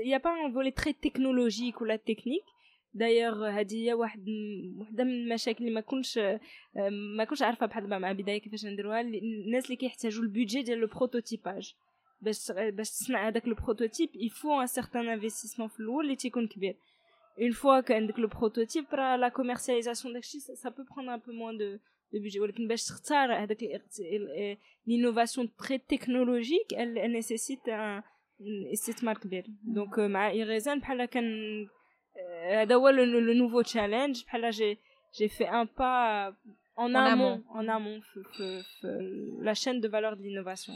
[0.05, 2.45] y a pas un volet très technologique ولا technique
[2.95, 4.25] d'ailleurs هذه هي واحد
[4.79, 6.19] وحدة من المشاكل اللي ما كنتش
[7.17, 9.01] ما كنتش عارفة بحال دابا مع بداية كيفاش نديروها.
[9.01, 11.75] الناس اللي كيحتاجوا ال budget ديال le prototypage
[12.21, 16.49] باش باش تصنع هذاك le prototype il faut un certain investissement في الأول اللي تيكون
[16.49, 16.77] كبير.
[17.41, 21.59] Une fois qu'عندك le prototype راه la commercialisation داكشي ça peut prendre un peu moins
[21.59, 21.77] de,
[22.13, 23.59] de budget ولكن باش تختار هذاك
[24.87, 28.03] l'innovation très technologique elle nécessite un
[28.73, 29.45] استثمار كبير.
[29.63, 31.67] donc مع IRESEN بحال كان
[32.51, 34.79] هذا هو le nouveau challenge بحال j'ai,
[35.19, 36.37] j'ai fait un pas
[36.79, 38.89] en amont en amont في, في, في
[39.43, 40.75] la chaîne de valeur de l'innovation.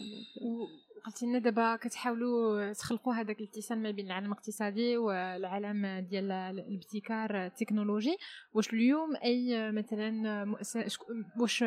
[1.06, 8.16] قلتي لنا دابا كتحاولوا تخلقوا هذاك الاتسام ما بين العالم الاقتصادي والعالم ديال الابتكار التكنولوجي؟
[8.54, 10.86] واش اليوم أي مثلا مؤسسه
[11.40, 11.62] واش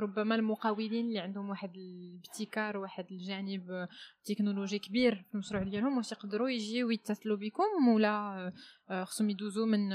[0.00, 3.88] ربما المقاولين اللي عندهم واحد الابتكار واحد الجانب
[4.24, 8.52] تكنولوجي كبير في المشروع ديالهم واش يقدروا يجيو يتصلوا بكم؟ ولا
[9.04, 9.92] خصهم يدوزوا من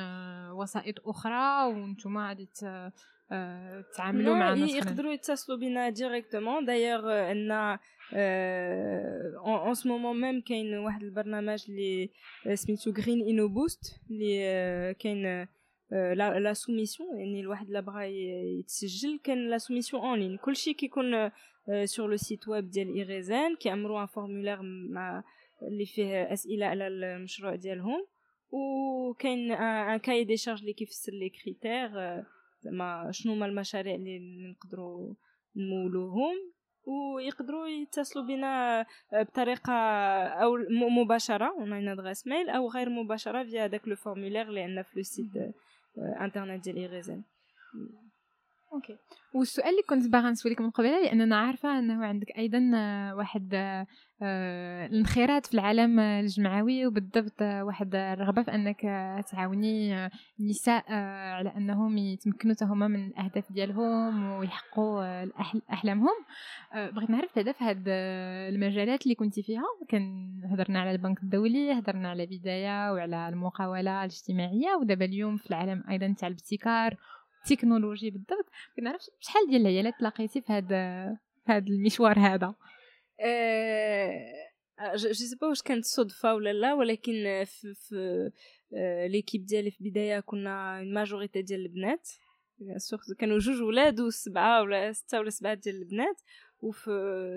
[0.52, 2.50] وسائط أخرى؟ وأنتم غادي
[3.98, 7.52] تعاملوا مع يقدروا يتصلوا بنا directement d'ailleurs en,
[9.46, 12.10] en ce moment même كاين واحد البرنامج اللي
[12.54, 15.48] سميتو Green Inno-Boost اللي كاين
[15.92, 18.04] la, la soumission يعني الواحد لا بغا
[18.60, 21.32] يتسجل كان la soumission en ligne كلشي كيكون
[21.86, 24.60] sur le site web ديال IRESEN كيعمروا un formulaire
[24.92, 25.24] مع
[25.62, 28.08] اللي فيه أسئلة على المشروع ديالهم
[28.52, 31.90] وكاين un cahier des charges اللي كيفسر les critères
[32.66, 34.20] زعما شنو هما المشاريع اللي
[34.52, 35.14] نقدروا
[35.56, 36.36] نمولوهم
[36.86, 39.74] ويقدروا يتصلوا بنا بطريقة
[40.28, 40.58] أو
[41.02, 44.98] مباشرة en, en adresse mail أو غير مباشرة via داك le formulaire اللي عندنا في
[44.98, 45.54] le site
[45.98, 47.22] internet ديال IRESEN
[48.76, 48.98] OK.
[49.34, 52.60] والسؤال اللي كنت باغا نسولك من قبل لأننا عارفة أنه عندك أيضا
[53.14, 53.54] واحد
[54.22, 58.82] آه، الانخراط في العالم الجمعوي وبالضبط واحد الرغبة في أنك
[59.32, 60.10] تعاوني
[60.40, 60.94] النساء
[61.34, 65.26] على أنهم يتمكنوا هما من الأهداف ديالهم ويحققوا
[65.72, 66.16] أحلامهم.
[66.74, 67.84] آه، بغيت نعرف في هاد
[68.54, 69.64] المجالات اللي كنتي فيها.
[69.88, 75.84] كان هضرنا على البنك الدولي هضرنا على بدايه وعلى المقاولة الاجتماعية ودابا اليوم في العالم
[75.90, 76.98] أيضا تاع الابتكار
[77.52, 78.46] التكنولوجي بالضبط.
[78.76, 81.08] كنعرف شحال ديال العيالات تلاقيتي في هذا
[81.46, 82.56] في هذا المشوار هذا.
[84.96, 88.32] je sais pas واش كانت صدفه ولا لا ولكن في, في
[89.08, 92.10] l'équipe ديالي في البداية كنا majorité ديال البنات.
[93.20, 96.22] كانوا جوج ولاد وسبعة ولا ستة ولا سبعة ديال البنات.
[96.62, 96.92] وفي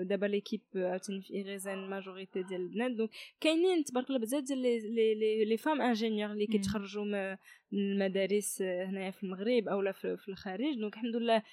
[0.09, 2.91] دابا l'équipe عاوتاني في IRESEN majorité ديال البنات.
[2.91, 3.09] donc
[3.41, 4.79] كاينين تبارك الله بزاف ديال les,
[5.15, 7.37] les, les femmes ingénieures اللي كيتخرجوا من
[7.73, 10.75] المدارس هنايا في المغرب اولا في الخارج.
[10.79, 11.43] donc الحمد لله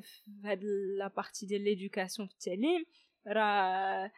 [0.00, 0.64] في هاد
[0.98, 2.84] la partie ديال l'éducation في التعليم
[3.26, 4.10] راه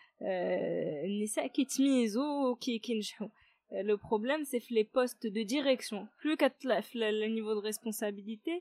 [1.05, 3.29] النساء كيتميزوا وكي كينجحوا.
[3.73, 8.61] le problème c'est في les postes de direction plus كتطلع في ال niveau de responsabilité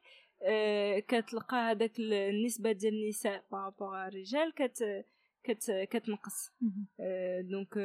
[1.07, 5.05] كتلقى هذاك النسبة ديال النساء par rapport الرجال كت
[5.43, 6.51] كت كتنقص.
[7.41, 7.77] donc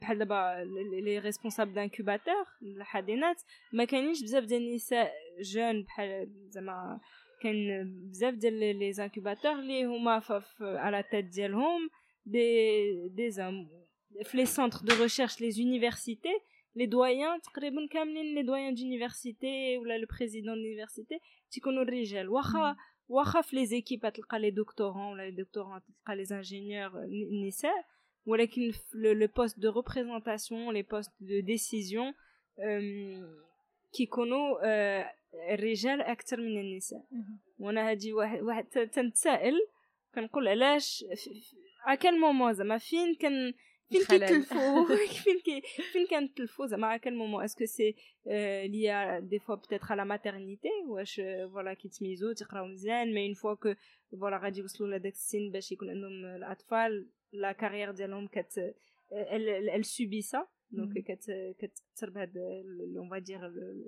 [0.00, 0.64] بحال دابا
[1.04, 3.42] les responsables d'incubateurs الحاضنات
[3.72, 7.00] ما كاينينش بزاف ديال النساء جون بحال زعما
[7.42, 10.22] كاين بزاف ديال les incubateurs اللي هما
[10.60, 11.90] على tête ديالهم
[12.26, 13.68] des, des hommes
[14.24, 16.40] في les centres de recherche les universités
[16.74, 21.20] les doyens تقريبا كاملين les doyens d'université ولا le président d'université
[21.50, 22.76] تيكونوا الرجال واخا
[23.08, 26.90] واخا في les équipes تلقى les doctorants ولا les doctorantes تلقى les ingénieurs
[27.32, 27.84] النساء
[28.26, 32.14] ولكن في le poste de représentation les postes de décision
[33.92, 34.58] كيكونوا
[35.54, 37.04] الرجال أكثر من النساء
[37.58, 39.54] وأنا هادي واحد واحد تنتسائل
[40.14, 41.04] كنقول علاش
[41.86, 43.54] à quel moment زعما فين كان
[43.90, 45.60] فين كيتلفوا فين كي
[45.92, 47.94] فين كنتلفوا زعما à quel moment est-ce que c'est
[48.66, 51.20] lié des fois peut-être à la maternité واش
[51.52, 53.74] voilà كيتميزوا تيقراو مزيان mais une fois que
[54.20, 58.74] voilà غادي يوصلوا لهداك السن باش يكون عندهم الاطفال la carrière ديالهم كت
[59.12, 61.24] elle subit ça donc كت
[61.58, 62.36] كتاثر بهاد
[62.96, 63.40] on va dire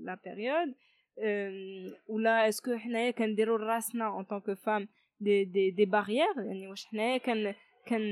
[0.03, 0.75] la période
[2.09, 4.89] ولا est-ce que حنايا كنديروا راسنا en tant que femmes
[5.21, 7.55] des des des barrières يعني واش حنايا كان
[7.87, 8.03] كان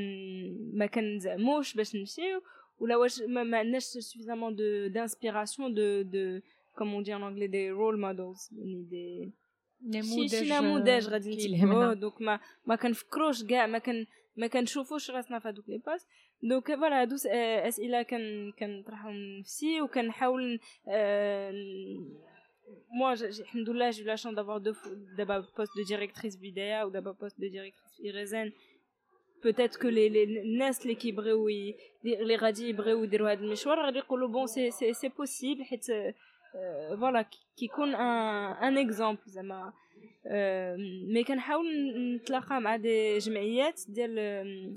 [0.75, 2.43] ما كنزعموش باش نمشيو
[2.79, 6.41] ولا واش ما, ما عندناش suffisamment de d'inspiration de de
[6.79, 9.33] comment dit en anglais des role models يعني des
[9.83, 14.07] نموذج شي نموذج غادي نتبعوه donc ما ما كنفكروش كاع ما كان
[14.37, 16.07] ما كنشوفوش راسنا في هذوك les postes
[16.43, 20.61] donc voilà هادو اسئله كان كنطرحهم نفسي وكنحاول
[22.91, 24.77] moi الحمد لله j'ai eu la chance d'avoir deux
[25.19, 28.53] d'abord poste de directrice بدايه ودابا poste de directrice irézen
[29.43, 31.49] peut-être que les les الناس اللي كيبغيو
[32.05, 35.87] اللي غادي يبغيو يديروا هذا المشوار غادي يقولوا bon c'est c'est c'est possible حيت
[37.01, 37.27] voilà
[37.57, 39.73] كيكون un un exemple زعما
[41.13, 41.67] mais كنحاول
[42.17, 44.15] نتلاقى مع des جمعيات ديال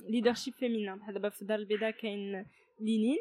[0.09, 2.45] leadership féminin بحال دابا في دار البيضاء كاين
[2.79, 3.17] Lean In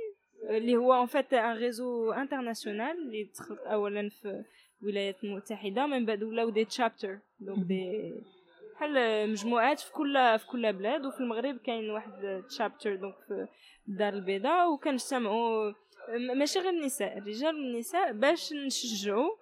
[0.50, 4.44] اللي هو en fait un réseau international اللي تخلق اولا في
[4.82, 8.12] الولايات المتحده من بعد ولاو des chapters donc des
[8.74, 13.46] بحال مجموعات في كل في كل بلاد وفي المغرب كاين واحد chapter donc في
[13.88, 15.72] الدار البيضاء وكنجتمعوا
[16.36, 19.36] ماشي غير النساء الرجال والنساء باش نشجعوا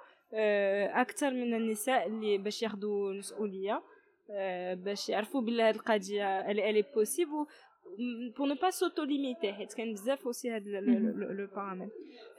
[1.00, 3.82] أكثر من النساء اللي باش ياخذوا مسؤوليه
[4.74, 7.46] باش يعرفوا بلي هاد القضية elle est
[8.36, 11.88] possible pour ne pas s'auto-limiter حيت كاين بزاف aussi هاد le paramètre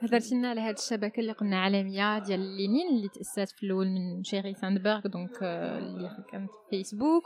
[0.00, 3.86] هضرتي لنا على هاد الشبكة اللي قلنا عالميه ديال Lean In اللي تاسست في الأول
[3.86, 7.24] من شيريل ساندبرغ donc اللي كانت في فيسبوك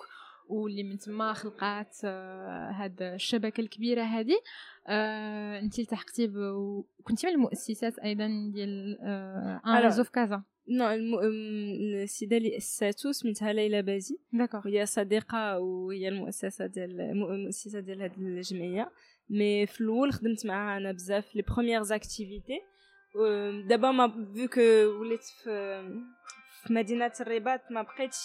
[0.48, 4.40] واللي من تما خلقات هاد الشبكة الكبيرة هذه
[4.86, 8.98] آه انت التحقتي وكنتي من المؤسسات أيضا ديال
[9.66, 14.18] un réseau في كازا non السيدة اللي أسساتو سميتها ليلى بازي.
[14.32, 18.90] d'accord هي صديقة وهي المؤسسة ديال المؤسسة ديال هذه الجمعية.
[19.30, 22.60] mais في الأول خدمت معاها أنا بزاف les premières activités
[23.68, 24.60] دابا mais vu que
[25.00, 25.82] وليت في
[26.62, 28.18] في مدينة الرباط ما بقيتش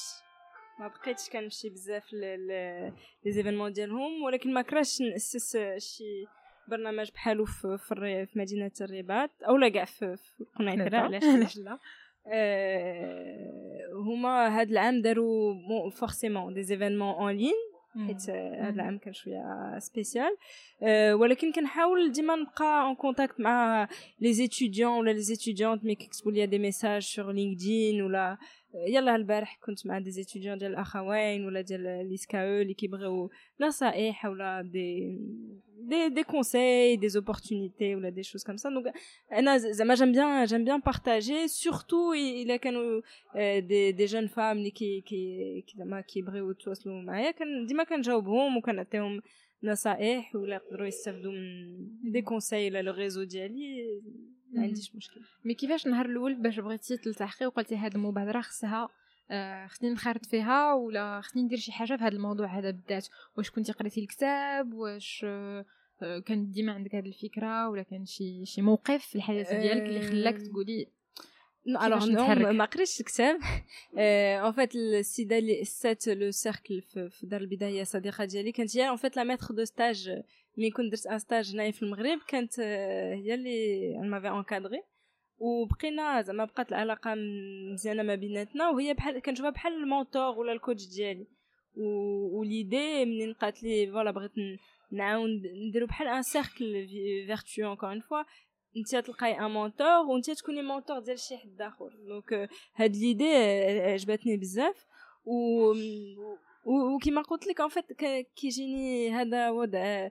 [0.79, 2.93] ما بقيتش كنمشي بزاف les
[3.27, 4.23] événements ديالهم.
[4.23, 6.25] ولكن ما كرهتش نأسس شي
[6.67, 11.79] برنامج بحالو في, في, مدينة الرباط اولا كاع في, في قنيطره علاش لا؟
[13.93, 17.53] هما هاد العام داروا forcément des événements en ligne
[18.07, 20.35] حيت هذا العام كان شوية spécial
[20.83, 23.87] أه ولكن كنحاول ديما نبقى en contact مع
[24.19, 28.37] les étudiants ولا les étudiantes mais كيكتبوا لي des messages sur LinkedIn ولا
[28.73, 34.61] يلا البارح كنت مع des étudiants ديال الاخوين ولا ديال l'ISCAE اللي كيبغيو نصائح ولا
[34.61, 35.17] des
[35.79, 38.93] des des conseils des opportunités ولا des choses comme ça donc
[39.31, 43.01] أنا زعما j'aime bien j'aime bien partager surtout الا كانوا
[43.59, 49.21] des des jeunes femmes اللي كي كي زعما كيبغيو يتواصلوا معايا كان ديما كنجاوبهم وكنعطيهم
[49.63, 54.01] نصائح ولا يقدروا يستافدوا من des conseils على le réseau ديالي؟
[54.51, 55.21] ما عنديش مشكل.
[55.45, 58.89] mais كيفاش النهار الأول باش بغيتي تلتحقي وقلتي هاد المبادرة خصها
[59.31, 63.07] آه خصني نخرط فيها ولا خصني ندير شي حاجة في هذا الموضوع هذا بالذات؟
[63.37, 65.65] واش كنتي قريتي الكتاب؟ واش آه
[66.25, 70.37] كان ديما عندك هذه الفكرة؟ ولا كان شي شي موقف في الحياة ديالك اللي خلاك
[70.37, 70.87] تقولي
[71.67, 73.39] alors non ما قريتش الكتاب
[74.43, 78.97] en fait السيده اللي أسسات le cercle في دار البيضاء صديقه ديالي كانت هي en
[78.97, 80.21] fait la maître de stage
[80.57, 84.81] mais كنت درت un stage هنايا في المغرب كانت هي اللي m'avait encadrée
[85.37, 87.15] وبقينا زعما بقات العلاقه
[87.73, 91.27] مزيانه ما بيناتنا وهي بحال كنشوفها بحال ال mentor ولا ال coach ديالي
[92.33, 94.31] و l'idée منين قالت لي voilà بغيت
[94.91, 96.87] نعاون نديرو بحال un cercle
[97.27, 98.23] vertueux encore une fois
[98.77, 101.89] انت تلقاي un mentor وانت تكوني mentor ديال شي حد آخر.
[102.07, 103.33] donc هاد l'idée
[103.81, 104.85] عجبتني بزاف.
[105.25, 105.73] و
[106.65, 107.85] وكما قلت لك en fait
[108.35, 110.09] كيجيني هذا وضع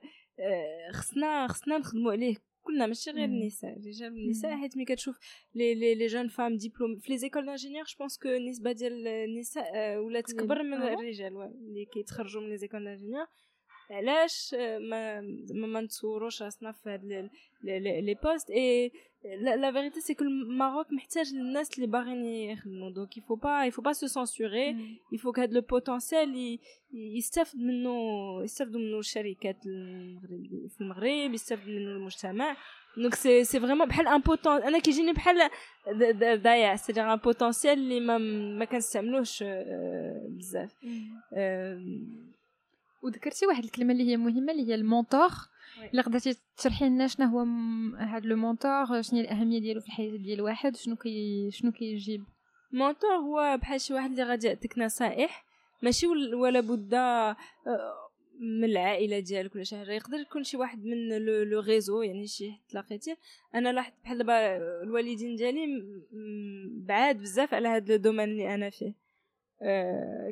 [0.91, 5.19] خصنا خصنا نخدموا عليه كلنا ماشي غير النساء الرجال والنساء حيت ملي كتشوف
[5.55, 9.07] les les les jeunes femmes diplômées في les écoles d'ingénieurs je pense que النسبة ديال
[9.07, 13.25] النساء ولات كبر من الرجال اللي كيتخرجوا من les écoles d'ingénieurs.
[13.91, 15.21] علاش ما
[15.51, 17.29] ما نتصوروش راسنا في هاد
[17.63, 18.51] les postes.
[18.51, 18.91] Et
[19.41, 23.65] la vérité c'est que le Maroc محتاج للناس اللي باغيين يخدموا donc il faut pas
[23.65, 24.75] il faut pas se censurer il
[25.11, 26.59] faut هاد le potentiel
[26.93, 27.93] يستافد منه
[28.43, 32.57] يستافدوا منه الشركات في المغرب يستافد منه المجتمع
[32.97, 35.49] donc c'est c'est vraiment بحال un poten أنا كيجيني بحال
[36.41, 38.17] ضايع c'est un potentiel اللي ما
[38.57, 39.43] ما كنستعملوش
[40.27, 40.75] بزاف
[43.01, 45.29] وذكرتي واحد الكلمة اللي هي مهمة اللي هي ال mentor
[45.93, 47.39] إلا قدرتي تشرحي لنا شنو هو
[47.97, 52.23] هذا le mentor شنو هي الأهمية ديالو في الحياة ديال الواحد شنو كي شنو كيجيب؟
[52.71, 55.45] mentor هو بحال شي واحد اللي غادي يعطيك نصائح
[55.81, 56.95] ماشي ولا بد
[58.39, 59.91] من العائلة ديالك ولا شي حاجة.
[59.91, 63.17] يقدر يكون شي واحد من le réseau يعني شي حد تلاقيتيه.
[63.55, 65.65] أنا لاحظت بحال دابا الوالدين ديالي
[66.87, 69.00] بعاد بزاف على هذا ال domaine اللي أنا فيه.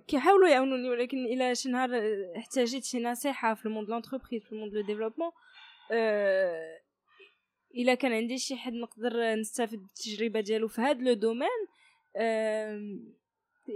[0.08, 1.90] كيحاولوا يعاونوني ولكن إلى شي نهار
[2.38, 5.32] احتاجيت شي نصيحة في ال monde de l'entreprise في ال monde le développement
[7.76, 11.50] الا كان عندي شي حد نقدر نستافد بالتجربة ديالو في هذا le domaine.
[12.16, 13.00] أه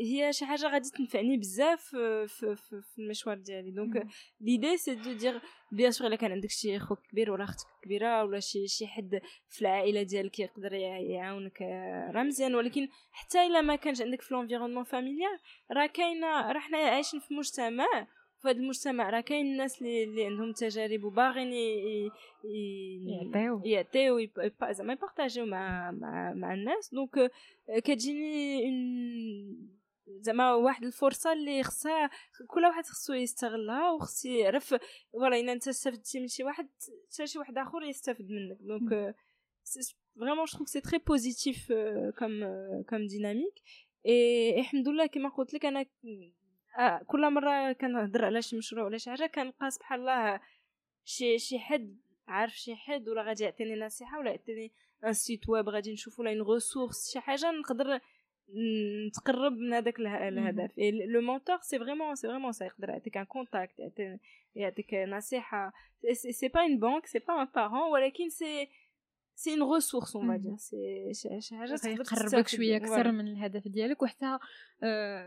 [0.02, 3.72] هي شي حاجة غادي تنفعني بزاف في, في, في المشوار ديالي.
[3.72, 4.08] donc
[4.42, 8.24] l'idée c'est de dire bien sûr إلا كان عندك شي خوك كبير ولا أختك كبيرة
[8.24, 11.62] ولا شي شي حد في العائلة ديالك يقدر يعاونك
[12.16, 12.56] راه مزيان.
[12.56, 15.38] ولكن حتى إلا ما كانش عندك في l'environnement familial
[15.72, 18.08] راه كاينة راه حنا عايشين في مجتمع
[18.42, 21.54] في هذا المجتمع راه كاين الناس اللي, اللي عندهم تجارب وباغيين
[23.08, 23.62] يعطيو.
[23.66, 24.28] يعطيو
[24.72, 26.94] زعما يبارطاجيو مع مع مع الناس.
[26.94, 27.32] donc
[27.84, 28.64] كتجيني
[30.08, 32.10] زعما واحد الفرصة اللي خصها
[32.48, 34.76] كل واحد خصو يستغلها وخص يعرف
[35.14, 36.70] voilà إلا أنت استفدتي من شي واحد
[37.14, 38.58] حتى شي واحد آخر يستافد منك.
[38.62, 39.16] donc
[40.20, 41.74] vraiment je c'est très positif
[42.20, 42.44] comme
[42.90, 43.54] comme dynamique
[44.06, 45.86] et الحمد لله كما قلت لك أنا
[46.80, 50.40] آه كل مرة كنهضر على شي مشروع ولا شي حاجة كنلقى سبحان الله
[51.06, 51.98] شي شي حد
[52.28, 54.72] عارف شي حد ولا غادي يعطيني نصيحة ولا يعطيني
[55.06, 58.00] un site web غادي نشوفو ولا une ressource شي حاجة نقدر
[59.08, 60.72] نتقرب من هذاك الهدف.
[61.08, 63.94] le mentor c'est vraiment c'est vraiment ça يقدر يعطيك un contact
[64.56, 65.74] يعطيك نصيحة.
[66.12, 68.68] c'est pas une banque c'est pas un parent ولكن c'est
[69.36, 74.02] c'est une ressource on va dire c'est شي حاجة تقربك شوية أكثر من الهدف ديالك.
[74.02, 74.38] وحتى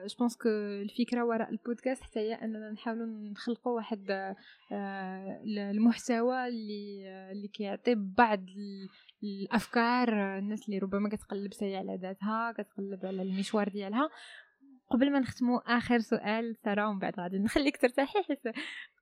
[0.07, 0.49] je pense que
[0.83, 4.35] الفكرة وراء البودكاست حتى هي أننا نحاولوا نخلقوا واحد
[5.47, 8.41] المحتوى اللي اللي كيعطي بعض
[9.23, 14.11] الأفكار الناس اللي ربما كتقلب ساي على ذاتها كتقلب على المشوار ديالها.
[14.91, 18.39] قبل ما نختموا آخر سؤال سارة ومن بعد غادي نخليك ترتاحي حيت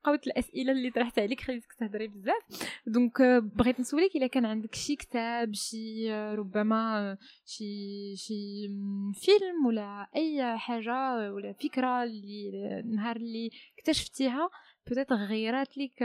[0.02, 2.42] بقاوت الأسئلة اللي طرحت عليك خليتك تهضري بزاف.
[2.86, 3.22] donc
[3.56, 8.68] بغيت نسولك إلا كان عندك شي كتاب شي ربما شي شي
[9.14, 12.50] فيلم ولا أي حاجة ولا فكرة اللي
[12.80, 14.50] النهار اللي اكتشفتيها
[14.86, 16.05] peut-être غيرات لك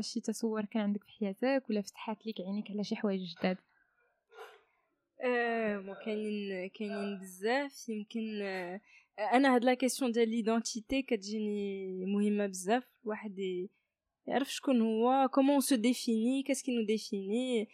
[0.00, 3.56] شي تصور كان عندك في حياتك ولا فتحات لك عينيك على شي حوايج جداد؟
[5.20, 7.88] أه كاينين كاينين بزاف.
[7.88, 8.42] يمكن
[9.18, 12.84] أنا هاد la question ديال l'identité كتجيني مهمة بزاف.
[13.04, 13.38] الواحد
[14.26, 17.68] يعرف شكون هو comment se définir qu'est-ce qui nous définit.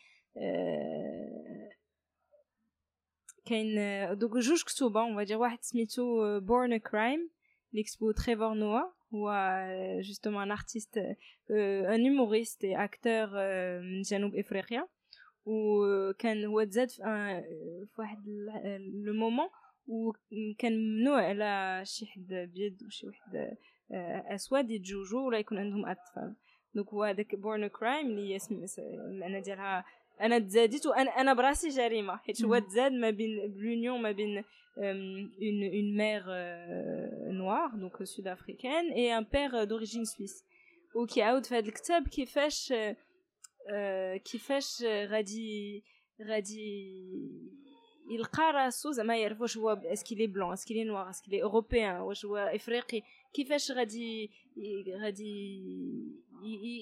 [3.44, 3.78] كاين
[4.18, 7.30] دوك جوج كتوبة un واحد سميتو Born a Crime
[7.72, 9.32] ليكسبو Trevor Noah هو
[10.00, 10.98] justement un artiste
[11.50, 13.26] un humoriste et acteur
[13.80, 14.88] من جنوب افريقيا
[15.44, 18.24] وكان هو تزاد في واحد
[19.04, 19.48] le moment
[19.86, 23.56] وكان ممنوع على شي حد بيض وشي واحد
[24.34, 26.36] اسود يتزوجوا ولا يكون عندهم اطفال
[26.74, 28.38] donc هو هذاك Born a Crime اللي هي
[28.78, 29.84] المعنى ديالها
[30.20, 34.44] أنا تزاديت وأنا أنا براسي جريمة حيت هو تزاد ما بين l'union ما بين
[34.78, 36.22] une une mère
[37.32, 40.44] noire donc sud-africaine et un père d'origine suisse
[40.94, 42.74] وكيعاود في هذا الكتاب كيفاش
[44.24, 45.82] كيفاش غادي
[46.28, 46.92] غادي
[48.10, 51.30] يلقى راسو زعما يعرف واش هو est-ce qu'il est blanc est-ce qu'il est noir est-ce
[51.30, 53.02] qu'il est européen واش هو افريقي
[53.34, 54.30] كيفاش غادي
[55.02, 55.62] غادي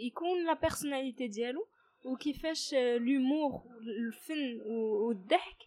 [0.07, 1.67] يكون la personnalité ديالو
[2.05, 5.59] وكيفاش l'humour الفن والضحك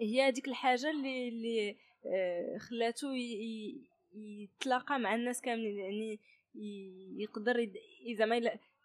[0.00, 1.76] هي هذيك الحاجة اللي اللي
[2.58, 3.12] خلاتو
[4.14, 6.20] يتلاقى مع الناس كاملين يعني
[7.16, 7.70] يقدر
[8.18, 8.40] زعما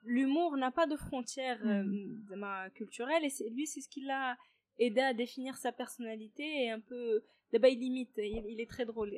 [0.06, 4.38] l'humour n'a pas de frontières euh, culturelles et lui c'est ce qui l'a
[4.80, 8.86] aidé à définir sa personnalité et un peu d'abord il limite il, il est très
[8.86, 9.12] drôle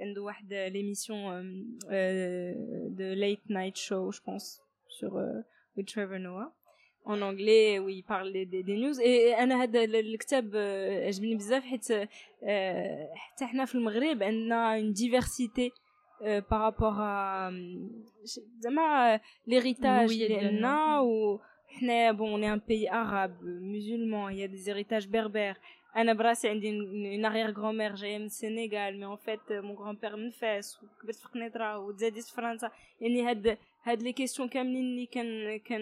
[0.74, 1.44] l'émission euh,
[1.92, 2.54] euh,
[2.90, 5.42] de late night show je pense sur euh,
[5.76, 6.52] with Trevor Noah
[7.06, 10.56] en anglais où il parle des, des, des news et أنا هذا الكتاب
[11.06, 11.92] عجبني بزاف حيت
[13.16, 15.72] حتى حنا في المغرب عندنا une diversité
[16.50, 17.52] par rapport à
[18.60, 24.44] زعما l'héritage اللي عندنا و حنا بون on est un pays arabe musulman il y
[24.44, 25.60] a des héritages berbères
[25.96, 26.80] أنا براسي عندي
[27.18, 31.28] une arrière grand-mère جاية من السنغال mais en fait mon grand-père من فاس وكبرت في
[31.28, 32.72] قنيطره وتزاديت في فرنسا
[33.02, 35.82] يعني هاد هاد les questions كاملين اللي كان كان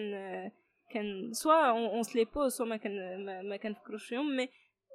[0.90, 4.48] كان soit on se les pose soit ما كان ما كنفكروش فيهم mais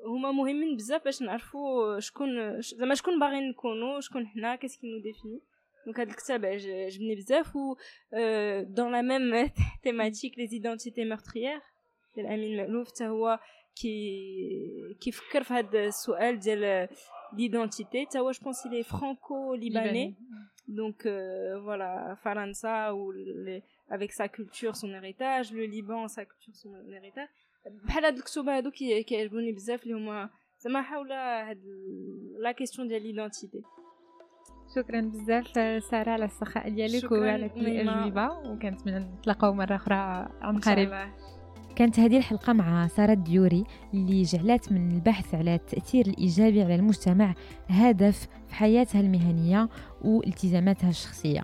[0.05, 5.01] هما مهمين بزاف باش نعرفوا شكون زعما شكون باغيين نكونوا شكون حنا qu'est-ce qui nous
[5.01, 5.41] définit
[5.85, 7.75] donc هذا الكتاب عجبني بزاف و
[8.61, 9.49] dans la même
[9.83, 11.61] thématique Les Identités meurtrières
[12.15, 13.39] ديال أمين معلوف حتى هو
[13.75, 16.87] كي كيفكر في هذا السؤال ديال
[17.33, 20.15] l'identité حتى هو je pense il est franco-libanais
[20.67, 21.01] donc
[21.65, 23.13] voilà فرنسا و
[23.91, 27.29] avec sa culture son héritage le Liban sa culture son héritage.
[27.85, 28.71] بحال هاد الكتب هادو
[29.07, 31.61] كيعجبوني بزاف اللي هما زعما حول هاد
[32.39, 33.61] la question ديال l'identité
[34.75, 35.47] شكرا بزاف
[35.83, 39.95] سارة على السخاء ديالك وعلى الاجوبه وكنتمنى نتلاقاو مرة أخرى
[40.41, 40.89] عن قريب.
[41.79, 43.63] كانت هذه الحلقة مع سارة الديوري
[43.93, 47.33] اللي جعلت من البحث على التأثير الإيجابي على المجتمع
[47.69, 49.69] هدف في حياتها المهنية
[50.01, 51.43] والتزاماتها الشخصية.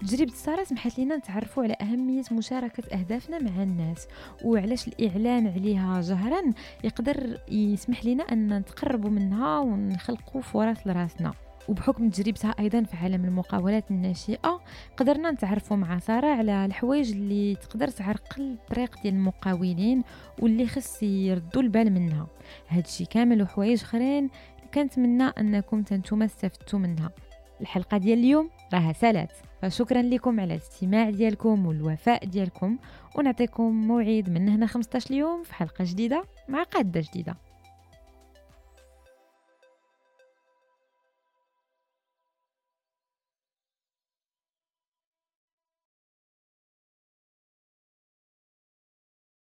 [0.00, 4.08] تجربة سارة سمحت لنا نتعرفوا على أهمية مشاركة أهدافنا مع الناس
[4.44, 6.42] وعلاش الإعلان عليها جهرا؟
[6.84, 11.32] يقدر يسمح لنا أن نتقربوا منها ونخلقوا فرص لرأسنا.
[11.68, 14.60] وبحكم تجربتها أيضا في عالم المقاولات الناشئة
[14.96, 20.02] قدرنا نتعرفوا مع سارة على الحوايج اللي تقدر تعرقل الطريق ديال المقاولين
[20.38, 22.26] واللي خص يردوا البال منها.
[22.68, 24.30] هادشي كامل وحوايج أخرين
[24.74, 27.10] كنتمنى أنكم تنتوما استفدتوا منها.
[27.60, 29.32] الحلقة ديال اليوم راها سالات.
[29.62, 32.78] فشكرا لكم على الاستماع ديالكم والوفاء ديالكم
[33.16, 37.36] ونعطيكم موعد من هنا 15 يوم في حلقة جديدة مع قادة جديدة.